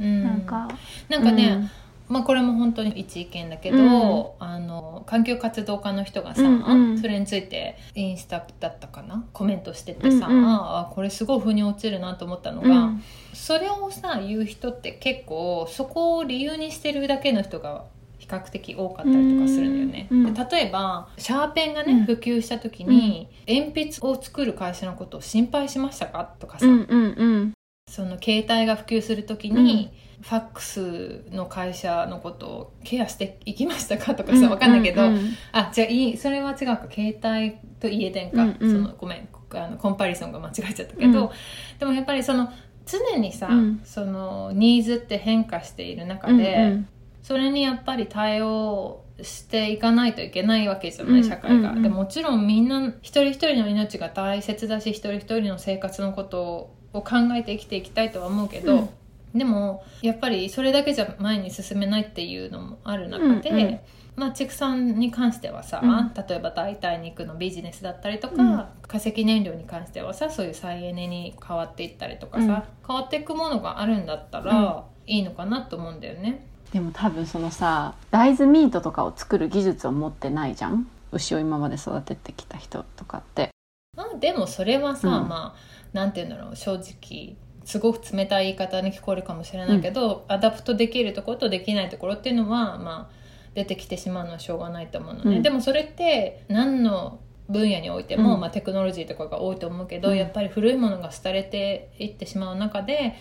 [0.00, 0.24] うん。
[0.24, 0.68] なんか
[1.08, 1.70] なんかね、
[2.08, 6.98] まあこれも本当に一意見だけど、あの環境活動家の人がさ、うんうん。
[6.98, 9.24] それについてインスタだったかな？
[9.32, 10.46] コメントしててさ、うんうん。
[10.46, 13.02] あこれすごい腑に落ちるなと思ったのが、うん。
[13.32, 17.84] それをさ言う人って結構そこを理由にしてるだけの人が
[18.18, 20.08] 比較的多かったりとかするんだよね。
[20.10, 22.04] うんで例えばシャーペンがね、うん。
[22.04, 26.24] 普及した時に、鉛筆を作る会社のことを心配しましたか？
[26.38, 27.52] とかさ、うんうんうん。
[27.90, 29.90] その携帯が普及する時に、
[30.22, 35.30] ファックスの会社のことをケアしていきましたかとかさわかんないけど、うんうん。
[35.50, 38.70] あじゃあいいそれは違うか携帯と家電か、うんうん。
[38.70, 41.30] そのごめんあのコンパリソンが間違えちゃったけど、うん。
[41.78, 42.52] でもやっぱりその
[42.86, 43.80] 常にさ、うん。
[43.84, 46.88] そのニーズって変化している中うんで、うん。
[47.20, 51.76] それにやっぱり対応していかないといけないわけじゃない社会が、うんうん。
[51.78, 58.88] うんでもちろんみんな一人一人の命が大切だし一人一人の生活のことを考えて生きていきたいとは思うけど、うん
[59.34, 63.80] でもやっぱりそれだけじゃ前に進めないっていうのもある中で、うんうん。
[64.14, 66.12] まあ、畜産に関してはさ、うん。
[66.14, 68.66] 例えば代替肉のビジネスだったりとか、うん。
[68.86, 72.86] 化石燃料に関してはさそういう再エネに変わっていったりとかさ、うん。
[72.86, 76.46] 変わっていくものがあるんだったら、いいのかなと思うんだよね。
[76.72, 80.86] でも多分そのさ大豆ミートとかを作る技術を持ってないじゃん？
[81.10, 83.50] 牛を今まで育ててきた人とかって。
[83.96, 85.28] まあでもそれはさ、うん。
[85.28, 93.14] まあなんて言うんだろう正直すごく冷たい言い方に聞こえるかもしれないけど、 adapt できるところとできないところっていうのはまあ
[93.54, 95.42] 出てきてしまうのはしょうがないと思うのね、うん。
[95.42, 98.40] でもそれって何の分野においても、うん。
[98.40, 100.16] まあ、テクノロジーとかが多いと思うけど、うん。
[100.16, 103.14] やっぱり古いものが廃れていってしまう中で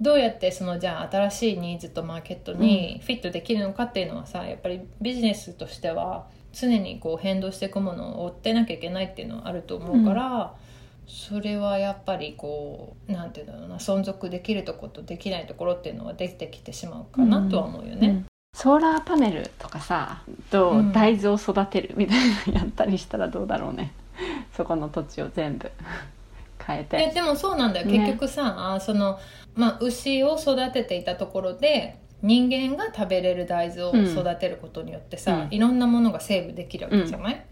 [0.00, 10.54] どうやってそのじゃあ新しいニーズとマーケットにフィットできるのかっていうのはさやっぱりビジネスとしては常にこう変動していくものを追ってなきゃいけないっていうのはあると思うから、
[11.06, 18.08] それはやっぱりこうなんていうんだろうな存続できるところとできないところっていうのはできてきてしまうかなとは思うよね。
[18.08, 18.26] うん。
[18.54, 20.92] ソーラーパネルとかさとうん。
[20.92, 23.92] 大豆を育てるみたいなのやったりしたらどうだろうね。
[24.56, 25.70] そこの土地を全部
[26.64, 27.98] 変ええてでもそうなんだよ、ね。
[27.98, 29.18] 結局さあその、
[29.54, 35.54] まあ、牛を育てていたところで人間が食べれる大豆を育てることによってさ、うん。
[35.54, 37.44] いろんなものがセーブできるわけじゃない、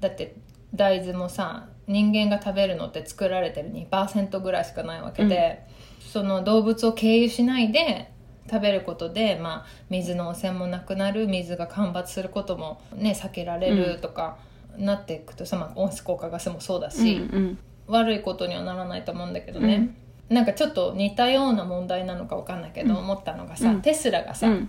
[0.00, 0.34] だって
[0.74, 5.66] 大豆もさ人間が食べるのって作られてる2%ぐらいしかないわけで、
[6.00, 8.10] その動物を経由しないで
[8.50, 14.38] 食べることで、まあ、水の汚染もなくなる水が干ばつすることも、ね、避けられるとか、
[14.78, 17.58] なっていくとさ、まあ、温室効果ガスもそうだし、うん
[17.88, 19.94] 悪いことにはならないと思うんだけどね、
[20.28, 22.98] なんかちょっと似たような問題なのかわかんないけど、うん。
[22.98, 23.80] 思ったのがさ、うん。
[23.80, 24.68] テスラがさ、うん。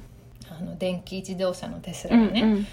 [0.50, 2.68] あの電気自動車のテスうラがね、んうん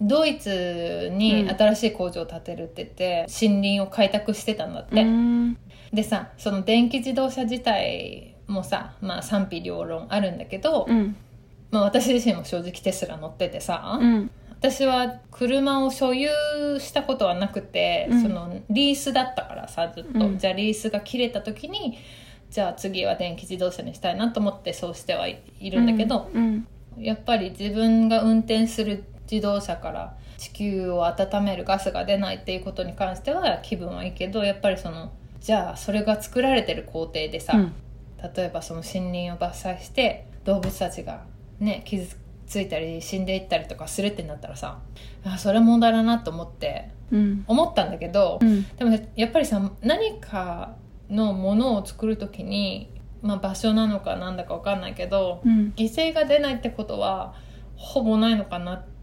[0.00, 1.48] ドイツにうん。
[1.50, 5.56] 新しい工場を建てるって言って森林を開拓してたんだって、うん。
[5.92, 11.16] でさその電気自動車自体もさ、まあ、賛否両論あるんだけど、うん。
[11.70, 14.30] まあ、私自身も正直テスラ乗っててさ、うん。
[14.50, 16.30] 私は車を所有
[16.78, 18.22] したことはなくて、うん。
[18.22, 20.38] そのリースだったからさずっと、うん。
[20.38, 21.98] じゃあリースが切れた時に
[22.50, 26.66] じゃあ次は電気自動車にしたいなと思ってそうしてはいいるんだけど、うん。
[26.98, 37.72] やっぱり自分が運転する自動車から地球を温めるガスが出ないっていうことに関しては気分はいいけどやっぱりそのじゃあそれが作られてる工程でさ、うん。
[38.34, 41.24] 例えばその森林を伐採して動物たちが
[41.60, 42.16] ね傷
[42.46, 44.78] ついたり死んでいったりとかするってなったらさ
[45.24, 47.44] あそれは問題だなと思ってうん。
[47.46, 48.64] 思ったんだけど、うん。
[48.76, 50.76] でもやっぱりさ何か
[51.10, 55.74] のものを作る時に、まあ、場所なのかなんだか分かんないけどうん。
[55.76, 57.34] 犠牲が出ないってことは
[57.76, 58.93] ほぼないのかなって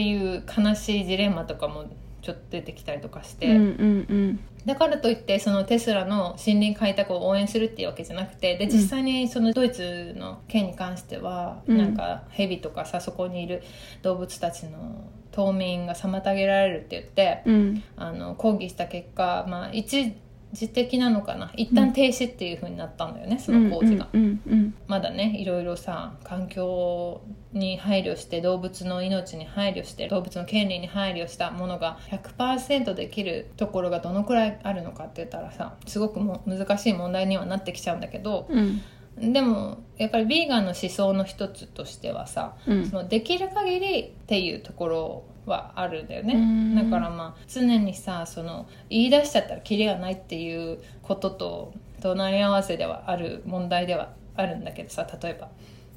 [0.00, 1.86] いう悲しいジレンマとかも
[2.22, 3.48] ちょっと出てきたりとかして。
[3.48, 11.78] うんうんだからといってそのテスラの森林開拓を応援するっていうわけじゃなくてで実際にそのドイツの件に関しては、うん。
[11.78, 13.62] なんかヘビとかさそこにいる
[14.02, 17.82] 動物たちの冬眠が妨げられるって言ってうん。
[17.96, 20.14] あの抗議した結果、まあ、一
[20.52, 21.50] 時的なのかな。
[21.56, 24.08] 一旦停止っていう風になったんだよね、その工事が。
[24.12, 24.74] うんうん。
[24.86, 27.20] まだねいろいろさ環境
[27.52, 38.80] に配慮して動物の命に配慮して動物の権利に配慮したものが100%できるところがどのくらいあるのかって言ったらさすごくも難しい問題にはなってきちゃうんだけどうん。
[39.18, 42.86] でもやっぱりビーガンの思想の一つとしてはさうん。
[42.86, 46.34] そのできる限りっていうところはあるんだよね。
[46.34, 46.74] うん。
[46.74, 55.48] だからまあ常にさその言い出しちゃったらキリがないっていうことと隣り合わせではある問題ではあるんだけどさ例えば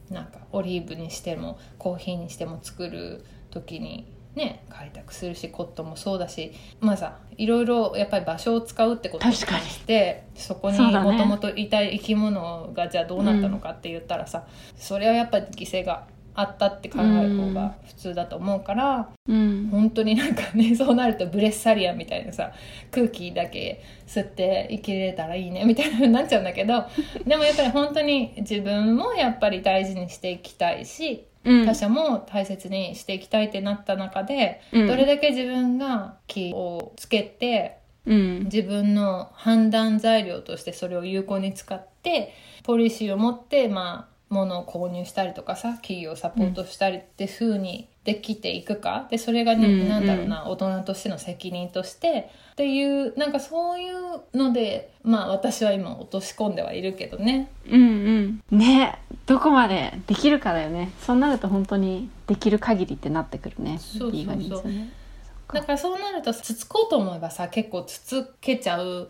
[0.10, 6.52] なんかオリーブにしてもコーヒーにしても作る時にね開拓するしコットンもそうだし
[6.82, 9.46] まあさいろいろやっぱり場所を使うってことにし
[9.86, 14.46] てそこにもともといた生き物がじゃあどうなったのかって言ったらさ、
[14.76, 19.70] それはやっぱり犠牲があったって考える方が普通だと思うから、うん。
[19.72, 22.52] 本当になんかね そうなるとブレッサリアンみたいなさ
[22.92, 26.86] 空気だけ吸って生きれたらいいねみたいな風になっちゃうんだけど
[27.26, 31.66] でもやっぱり本当に自分もやっぱり大事にしていきたいしうん。
[31.66, 34.88] 他者も大切にしていきたいってなった中で、うん。
[34.88, 38.44] どれだけ自分が気をつけてうん。
[38.46, 42.34] 自分の判断材料としてそれを有効に使って
[42.64, 49.08] ポリシーを持ってまあものを購入したりとかさ企業をサポートしたりって風にできていくか。
[49.10, 52.30] でそれがね、うんなんだろうな大人としての責任として。
[52.54, 57.52] っていうなんかそういうのでまあ私は今落とし込んではいるけどね。
[57.70, 58.58] うんうん。
[58.58, 60.92] ねどこまでできるかだよね。
[61.02, 63.78] そうなると本当にできる限りってなってくるね。
[63.80, 64.64] そうそうそう。
[65.54, 69.10] だからそうなるとつつこうと思えばさ結構つつけちゃう、うん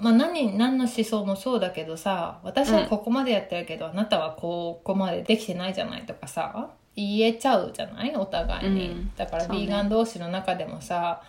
[0.00, 8.14] まあ何何の思想もそうだけどさ私はここまでやってるけど、あなたはここまでできてないじゃないとかさ言えちゃうじゃない？
[8.16, 9.12] お互いに、うん。
[9.16, 9.60] だからそうね。
[9.60, 11.22] ビーガン同士の中でもさ、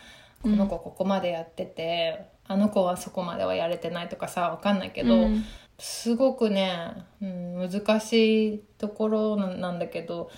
[0.44, 0.52] うん。
[0.52, 5.44] この子ここまでやっててあの子はそこまではやれてないとかさわかんないけど、うん。
[5.80, 10.30] すごくね、うん、難しいところななんだけど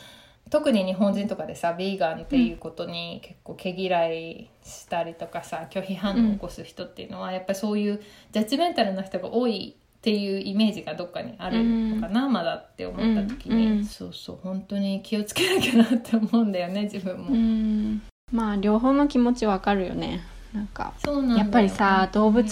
[0.56, 8.02] 特に日本人とかでさビーガンっていうことに結構毛嫌いしたりとかさ拒否反応を起こす人っていうのは、やっぱりそういう
[8.32, 17.34] ジャッジメンタルな人が多いっていうイメージがどっかにあるのかな、まだって思った時に、うんうんそうそう本当に気をつけなきゃなって思うんだよね自分も。
[17.34, 18.02] うん。
[18.32, 20.22] まあ両方の気持ちわかるよね。
[20.54, 20.94] なんか
[21.38, 22.50] やっぱりさ動物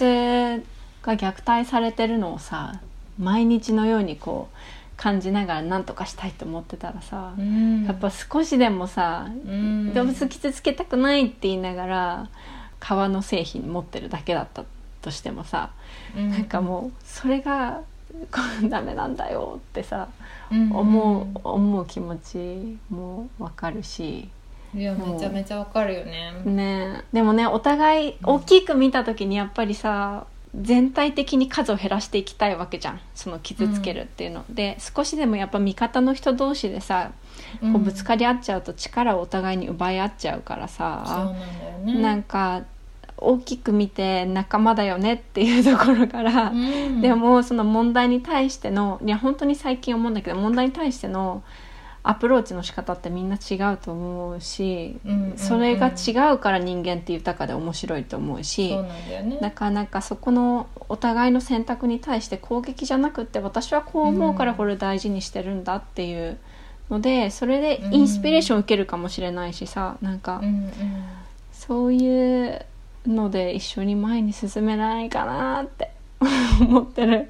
[1.01, 2.81] が虐待されてるのをさ
[3.17, 4.57] 毎日のようにこう
[5.03, 9.93] 感じながら何とかしたいと思ってたらさ、うん、やっぱ少しでもさ、うん。
[9.93, 12.29] 動物傷つけたくないって言いながら
[12.79, 14.63] 革の製品持ってるだけだった
[15.01, 15.71] としてもさ、
[16.15, 16.29] うん。
[16.29, 17.81] なんかもうそれが
[18.69, 20.07] ダメなんだよってさ、
[20.49, 20.71] うん。
[20.73, 24.29] 思う思う気持ちもわかるし。
[24.73, 26.31] いやめちゃめちゃわかるよね。
[26.45, 27.03] ね。
[27.11, 32.99] でもねお互い大きく見た時にやっぱりさ全体的に数を減らしていきたいわけじゃん。
[33.15, 37.11] その傷つけるっていうの、で少しでもやっぱ味方の人同士でさ
[37.61, 41.33] こうぶつかり合っちゃうと力をお互いに奪い合っちゃうからさ、
[41.83, 42.01] なん。
[42.01, 42.63] なんか
[43.17, 47.01] 大きく見て仲間だよねっていうところから、うん。
[47.01, 51.41] でもその問題に対してのいや本当に最近思うんだけど問題に対しての
[52.05, 59.39] アプローチの仕方ってみんな違うと思うし、うんうんうんそれが違うから人間って豊かで面白いと思うし、なんだよね。
[59.41, 66.37] なかなかそこのお互いの選択に対して攻撃じゃなくって私はこう思うからこれ大事にしてるんだっていう
[66.89, 70.71] のでそれでインスピレーションを受けるかもしれないしさなんかうんうん
[71.51, 72.65] そういう
[73.07, 75.91] ので一緒に前に進めないかなって
[76.61, 77.29] 思ってる。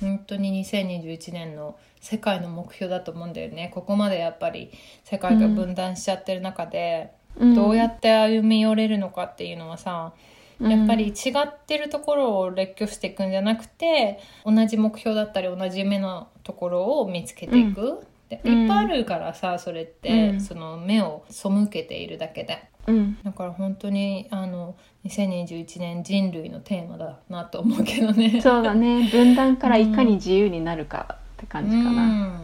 [0.00, 3.70] 本当に2021年の世界の目標だと思うんだよね。
[3.74, 4.70] ここまでやっぱり
[5.04, 10.12] 世界が分断しちゃってる中で、どうやって歩み寄れるのかっていうのはさ、
[10.60, 18.62] やっぱり違ってるところを列挙していくんじゃなくて同じ目標だったり同じ夢のところを見つけていく、でうん。
[18.62, 20.40] いっぱいあるからさそれって、うん。
[20.40, 22.62] その目を背けているだけで。
[22.86, 23.18] うん。
[23.22, 24.74] だから本当にあの
[25.06, 28.40] 2021年人類のテーマだなと思うけどね。
[28.40, 29.08] そうだね。
[29.10, 32.42] 分断からいかに自由になるかって感じかな。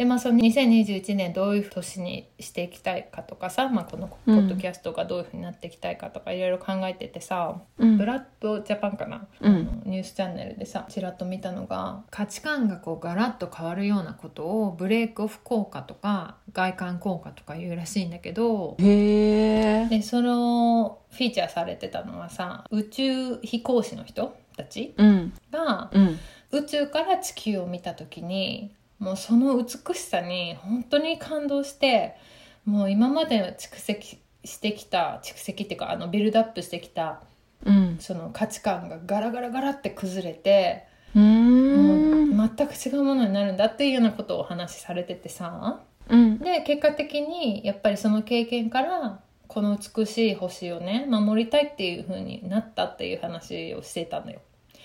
[0.00, 7.98] うんでまあその2021年どういう年にしていきたいかとかさ、まあ、このポッドキャストがどういうふうになっていきたいかとかいろいろ考えててさ、うん。
[7.98, 9.82] ブラッドジャパンかな、うん。
[9.84, 18.76] ニュースチャンネルでさちらっと見たのが価値観がこうガラッと変わるようなことをブレイクオフ効果とか外観効果とか言うらしいんだけど。
[18.78, 25.32] でそのフィーチャーされてたのはさ宇宙飛行士の人たちうん。
[25.52, 26.18] がうん。
[26.52, 32.16] 宇宙から地球を見た時にもうその美しさに本当に感動して
[32.64, 37.22] もう今まで蓄積してきた蓄積っていうかあのビルドアップしてきた
[37.64, 37.96] うん。
[38.00, 42.30] その価値観がガラガラガラって崩れて、うーん。
[42.30, 45.80] もう全く違うものになるんだっていうようなことをお話しされててさ。
[46.08, 46.38] うん。
[46.38, 54.40] で結果的にやっぱりその経験からこの美しい星をね守りたいっていう風になったっていう話をしてたのよ。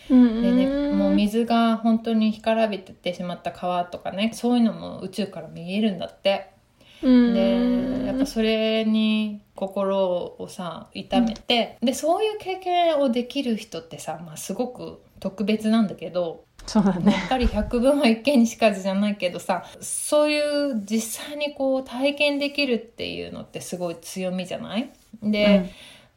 [0.10, 6.52] うんでねもう水が本当に干からびててしまった川とかねそういうのも宇宙から見えるんだって。
[7.04, 17.14] うんでやっぱそれに心をさ痛めて、でそういう経験をできる人ってさ、まあ、すごく特別なんだけどやそうだね。
[17.26, 20.40] っぱり百分は一見にしかずじゃないけどさそうい
[20.72, 24.90] う実際にこう体験できるっていうのってすごい強みじゃない？
[25.22, 25.70] で、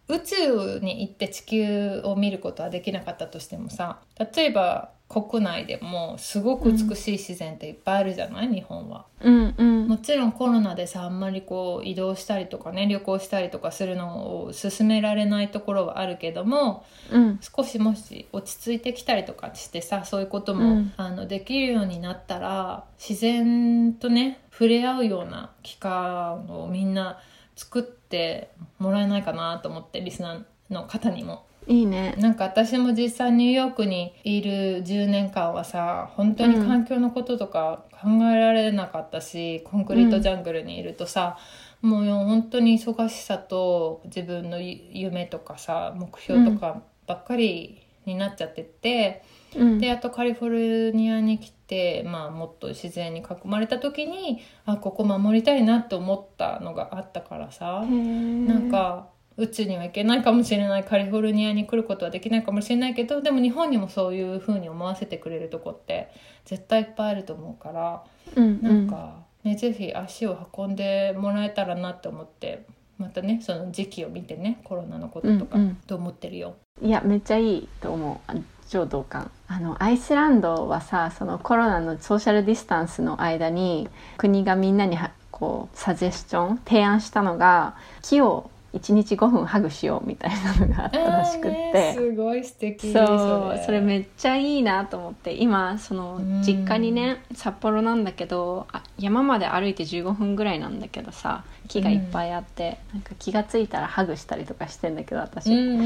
[0.09, 3.99] 宇宙に行って地球を見ることはできなかったとしてもさ
[4.35, 9.07] 例えば国内でもすごく美しい自然っていっぱいあるじゃない、日本は。
[9.23, 9.89] うんうん。
[9.89, 17.41] もちろんコロナでさあんまりこう移動したりとかね旅行したりとかするのを勧められないところはあるけどもうん。
[17.41, 20.93] 少しもし落ち着いてきたりとかしてさそういうことも、うん。
[20.99, 27.19] あのできるようになったら自然とね触れ合うような期間をみんな
[27.59, 31.45] 作ってもらえないかなと思ってリスナーの方にも。
[31.67, 41.37] いいねなんか私も実際ニューヨークにいる10年間はさ本当に環境のこととか考えられなかったし、コンクリートジャングルにいるとさ、
[41.83, 49.38] もう本当に忙しさと自分の夢とかさ目標とかばっかりになっちゃってて、うん
[49.81, 50.49] であとカリフォ
[50.91, 66.11] ルニアに来て、まあ、もっと自然に囲まれた時にあここ守りたいなって思ったのがあったからさ、ななんか宇宙には行けないかもしれないカリフォルニアに来ることはできないかもしれないけどでも日本にもそういう風に思わせてくれるとこって
[66.45, 72.67] 絶対いっぱいあると思うからうんなんか、ねぜひ足を運んでもらえたらなって思って
[72.99, 75.75] またねその時期を見てねコロナのこととかうんうん。
[75.87, 76.57] と思ってるよ。
[76.83, 78.19] いやめっちゃいいと思う。
[78.27, 78.35] あ
[78.69, 93.81] 超同感あのアイスランドはさそのコロナのソーシャルディスタンスの間に国がみんなにはこうサジェスチョン提案したのが木を1日5分ハグしようみたいなのがあったらしくって、ねすごい素敵そうそれ。
[93.81, 95.33] めっちゃいいなと思って。
[95.33, 96.43] 今そのうん。
[96.43, 105.81] 実家にね札幌なんだけどあ山まで歩いて15分ぐらいなんだけどさ木がいっぱいあって、なんか気がついたらハグしたりとかしてんだけど私、うん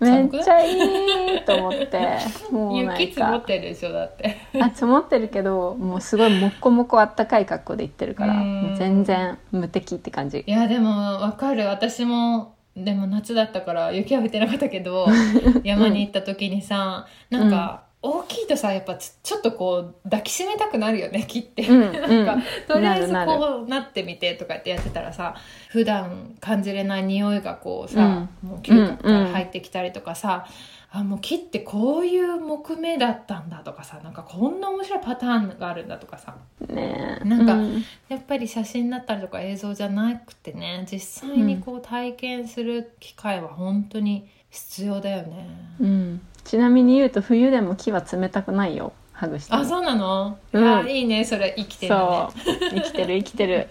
[0.00, 0.30] うん。
[0.30, 2.18] めっちゃいいと思って
[2.50, 4.36] もうなん雪積もっかてるでしょだって。
[4.60, 8.34] あ積もってるけどもうすごいもっこもこあったかい格好で行ってるから
[8.76, 10.44] 全然無敵って感じ。
[10.46, 11.66] いやでもわかる。
[11.66, 15.06] 私もでも夏だったから雪は降ってなかったけど
[15.64, 25.34] 山に行った時にさなんか大きいとさやっぱちちょっとこう抱きしめたくなるよね木って、うんなんかうんとりあえずこうなってみてとかってやってたらさ
[25.68, 30.46] 普段感じれない匂いがこうさ、もう嗅覚から入ってきたりとかさ、
[30.92, 36.36] あもう木ってこういう木目だったんだとかさなんかこんな面白いパターンがあるんだとかさ。
[36.66, 37.28] ねえ。
[37.28, 37.84] なんかうん。
[38.08, 45.48] やっぱり写真だったりとか映像じゃなくてね実際にこう体験する機会は本当に必要だよね、
[45.78, 49.52] うんちなみに言うと冬でも木は冷たくないよハグして。
[49.52, 50.64] もあそうなの、うん。
[50.64, 52.00] あいいねそれ生きてるね。
[52.00, 52.70] そう。
[52.70, 53.68] 生きてる生きてる。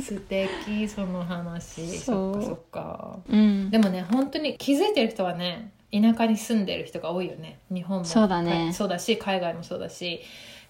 [0.00, 1.98] 素敵その話。
[1.98, 3.18] そっかそっか。
[3.28, 3.70] うん。
[3.70, 7.58] でもね本当に気づいてる人はね田舎に住んでる人が多いよね。
[7.70, 8.04] 日本も。
[8.04, 8.64] そうだね。
[8.64, 10.20] はいそうだし海外もそうだし。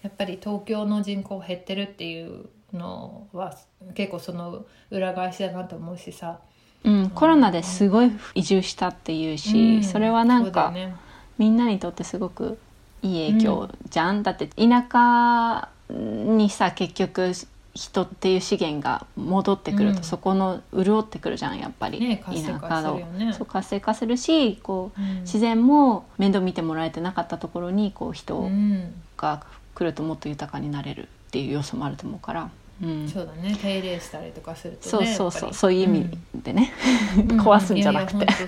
[0.01, 3.53] やっぱり東京の人口減ってるっていうのは
[3.95, 6.39] 結構その裏返しだなと思うしさ。
[6.83, 10.95] うん、コロナですごい移住したっていうし、うんそれはなんか、そうだよね
[11.39, 12.59] みんなにとってすごく
[13.01, 17.31] いい影響じゃん、だって田舎にさ結局
[17.73, 20.03] 人っていう資源が戻ってくると、うん。
[20.03, 23.33] そこの潤ってくるじゃんやっぱり、ね活性化するよね。
[23.33, 25.19] そう活性化するしこう、うん。
[25.21, 28.93] 自然も面倒見てもらえてなかったところにこう人うん。
[29.17, 29.43] が
[29.75, 32.51] 来るともっと豊かになれるっていう要素もあると思うから、うん、
[33.11, 33.55] そうだね。
[33.61, 36.71] 手入れしたりとかするとねそうそうそうそういう意味でね、
[37.17, 37.39] うん。
[37.41, 38.17] 壊すんじゃなくて。
[38.17, 38.39] うだよ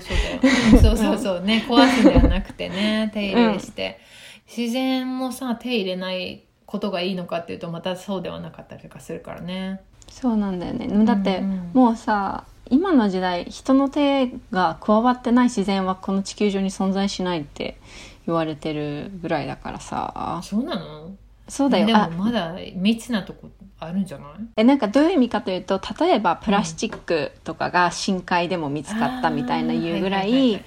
[0.80, 4.00] そうそうそうね壊すんではなくてね手入れして、
[4.46, 9.80] 自然もさ手入れないことがいいのかっていうとまたそうではなかったりとかするからね。
[10.08, 10.88] そうなんだよね。
[11.04, 11.70] だって、うんうん。
[11.74, 17.76] もうさ今の時代人の手が加わってない自然はこの地球上に存在しないって
[18.26, 21.10] 言われてるぐらいだからさそうなの
[21.48, 21.86] そうだよ。
[21.86, 24.28] でもあまだ未知なとこあるんじゃない？
[24.56, 30.64] えなんかどういう意味かというと例えばプラスチックとかが深海でも見つかったみたいな言うぐらい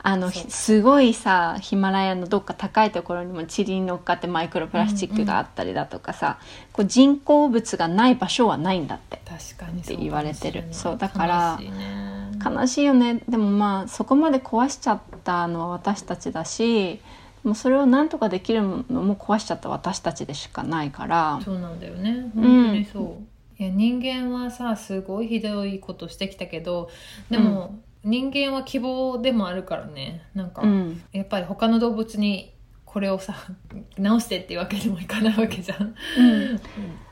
[0.00, 6.38] あのすごいさヒマラヤのどっか高いところにも塵に乗っかってマイクロプラスチックがあったりだとかさ、
[6.72, 9.22] こう人工物がない場所はないんだって。
[9.26, 10.68] 確かにって言われてる。
[10.72, 12.18] そうだから悲しいね。
[12.44, 13.22] 悲しいよね。
[13.28, 17.00] でもまあそこまで壊しちゃったのは私たちだし
[17.44, 21.40] もうそれを何とかできるのも壊しちゃった私たちでしかないから。
[21.44, 22.30] そうなんだよね。
[22.34, 23.20] 本当にそ
[23.58, 26.90] う、いや人間はさすごいひどいことしてきたけど
[27.30, 30.22] でも、人間は希望でもあるからね。
[30.34, 31.02] なんか、うん。
[31.12, 33.34] やっぱり他の動物にこれをさ
[33.98, 35.94] 直してっていうわけにもいかないわけじゃん、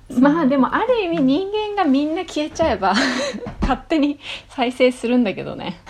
[0.08, 2.94] まあでもある意味人間がみんな消えちゃえば
[3.60, 4.18] 勝手に
[4.48, 5.80] 再生するんだけどね。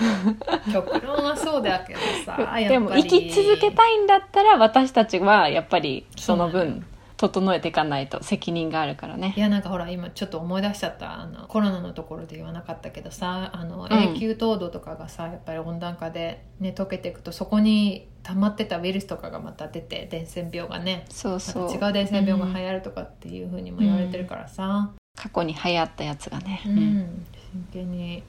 [0.73, 6.85] 極論はそうだけどさ でも生き続けたいんだったら私たちはやっぱりその分
[7.17, 9.33] 整えていかないと責任があるからね。
[9.37, 11.21] いやなんかほら今ちょっと思い出しちゃった。
[11.21, 13.93] あのコロナのところで言わなかったけどさあのん。
[13.93, 21.05] 永久凍土とかがさやっぱり温暖化で、ね、溶けていくとそこに溜まってたウイルスとかがまた出て伝染病がね。
[21.09, 21.79] まそうそう。
[21.79, 26.77] た違う伝染病が流行るとかっていうふうにも言われてるからさ、過去に流行ったやつがね、ううん。
[26.77, 28.23] ん真剣に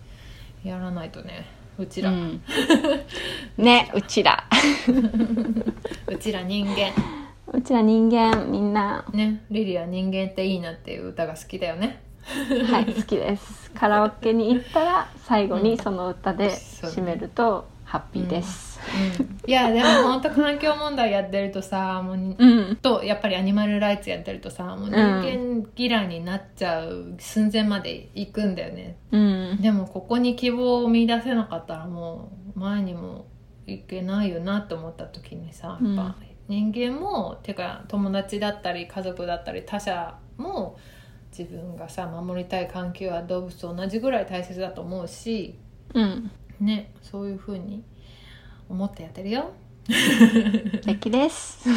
[0.64, 1.46] やらないとね
[1.78, 2.42] うちら、ううん。
[3.58, 4.48] ねうちら。
[6.20, 6.92] ちら人間
[7.54, 9.06] うちら人間みんな。
[9.14, 12.02] ねリリア人間っていいなっていう歌が好きだよね。
[12.70, 13.72] はい好きです。
[13.72, 18.80] カラオケに行ったら最後にその歌で締めると、ハッピーです。
[19.18, 22.76] うん、いやでも本当環境問題やってるとさもううん。
[22.82, 28.98] とやっぱりアニマルライツやってるとさもう人間嫌いになっちゃう寸前まで行くんだよね。
[29.12, 29.62] うん。
[29.62, 33.26] でもここに希望を見出せなかったらもう前にも
[33.66, 36.16] いけないよなと思った時にさやっぱ
[36.48, 40.78] 人間も、てか友達だったり家族だったり他者も
[41.38, 45.56] 自分がさ守りたい環境は動物と同じぐらい大切だと思うし
[45.94, 46.32] うん。
[46.60, 47.84] ねそういうふうに
[48.70, 49.52] 思ってやってるよ。
[49.88, 51.68] 素敵です。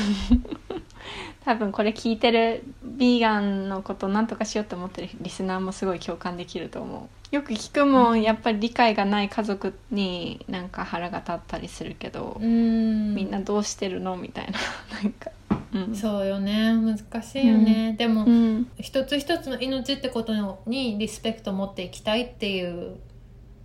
[1.44, 7.19] 多分これ聞いてるビーガンのことなんとかしようと思ってるリスナーもすごい共感できると思う。
[7.30, 14.16] よく聞くもん、やっぱり理解がない家族になんか腹が立ったりするけど、うんみんなどうしてるの？
[14.16, 14.58] みたいな。
[15.00, 15.30] なんか。
[15.72, 15.94] うん。
[15.94, 18.68] そうよね難しいよね、でも、うん。
[18.80, 20.34] 一つ一つの命ってこと
[20.66, 22.96] にリスペクトを持っていきたいっていう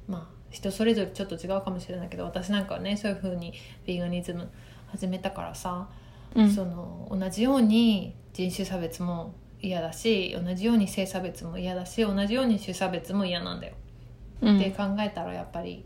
[0.08, 3.54] まあ人それぞれちょっと違うかもしれないけど私なんかはねそういうふうに
[3.88, 4.48] ビーガニズム
[4.88, 5.90] 始めたからさ、
[6.36, 6.52] うん。
[6.52, 9.34] その同じように人種差別も
[9.68, 13.74] 嫌だし同じように性差別も嫌だし同じように種差別も嫌なんだよ、
[14.42, 14.60] うん。
[14.60, 15.86] って考えたらやっぱり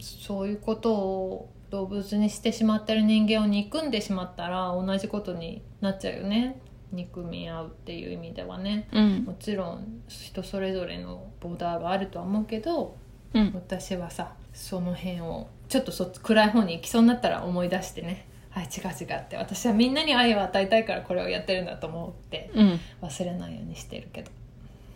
[0.00, 6.60] そういうことを動物にしてしまってる人間を憎んでしまったら同じことになっちゃうよね。
[6.92, 8.88] 憎み合うっていう意味ではね。
[8.92, 9.24] うん。
[9.24, 12.96] もちろん人それぞれのボーダーがあるとは思うけど
[13.34, 13.52] うん。
[13.54, 19.36] 私はさその辺をちょっとそっち暗い方に行きそうになったら思い出してねはい違う違うって。
[19.36, 22.80] 私はみんなに愛を与えたいからこれをやってるんだと思ってうん。
[23.02, 24.30] 忘れないようにしてるけど。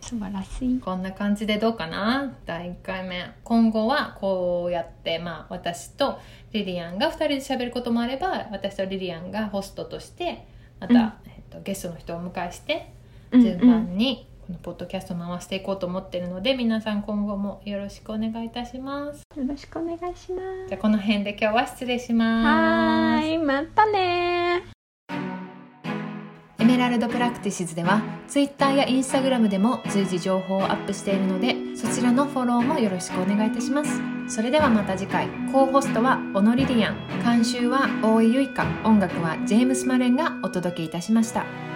[0.01, 0.79] 素晴らしい。
[0.79, 2.33] こんな感じでどうかな？
[2.47, 3.23] 第1回目。
[3.43, 6.17] 今後はこうやってまあ私と
[6.53, 10.47] リリアンが2人で喋ることもあれば私とリリアンがホストとして
[10.79, 10.99] また、うん。
[11.27, 12.91] えっと、ゲストの人をお迎えして
[13.31, 22.13] うん順番にこのポッドキャストを回していこうと思ってるので皆さん今後もよろしくお願いいたしますよろしくお願いしまじゃあこの辺で今日は失礼しす。
[22.13, 23.37] ますはーい。
[23.37, 24.81] またねー。
[26.61, 41.70] エメラルドプラクティシズでは Twitter や Instagram でも随時情報をアップしているのでそちらのフォローもよろしくお願いいたしますそれではまた次回 co-host は小野リリアン監修は大井ゆいか音楽はジェームス・マレンがお届けいたしました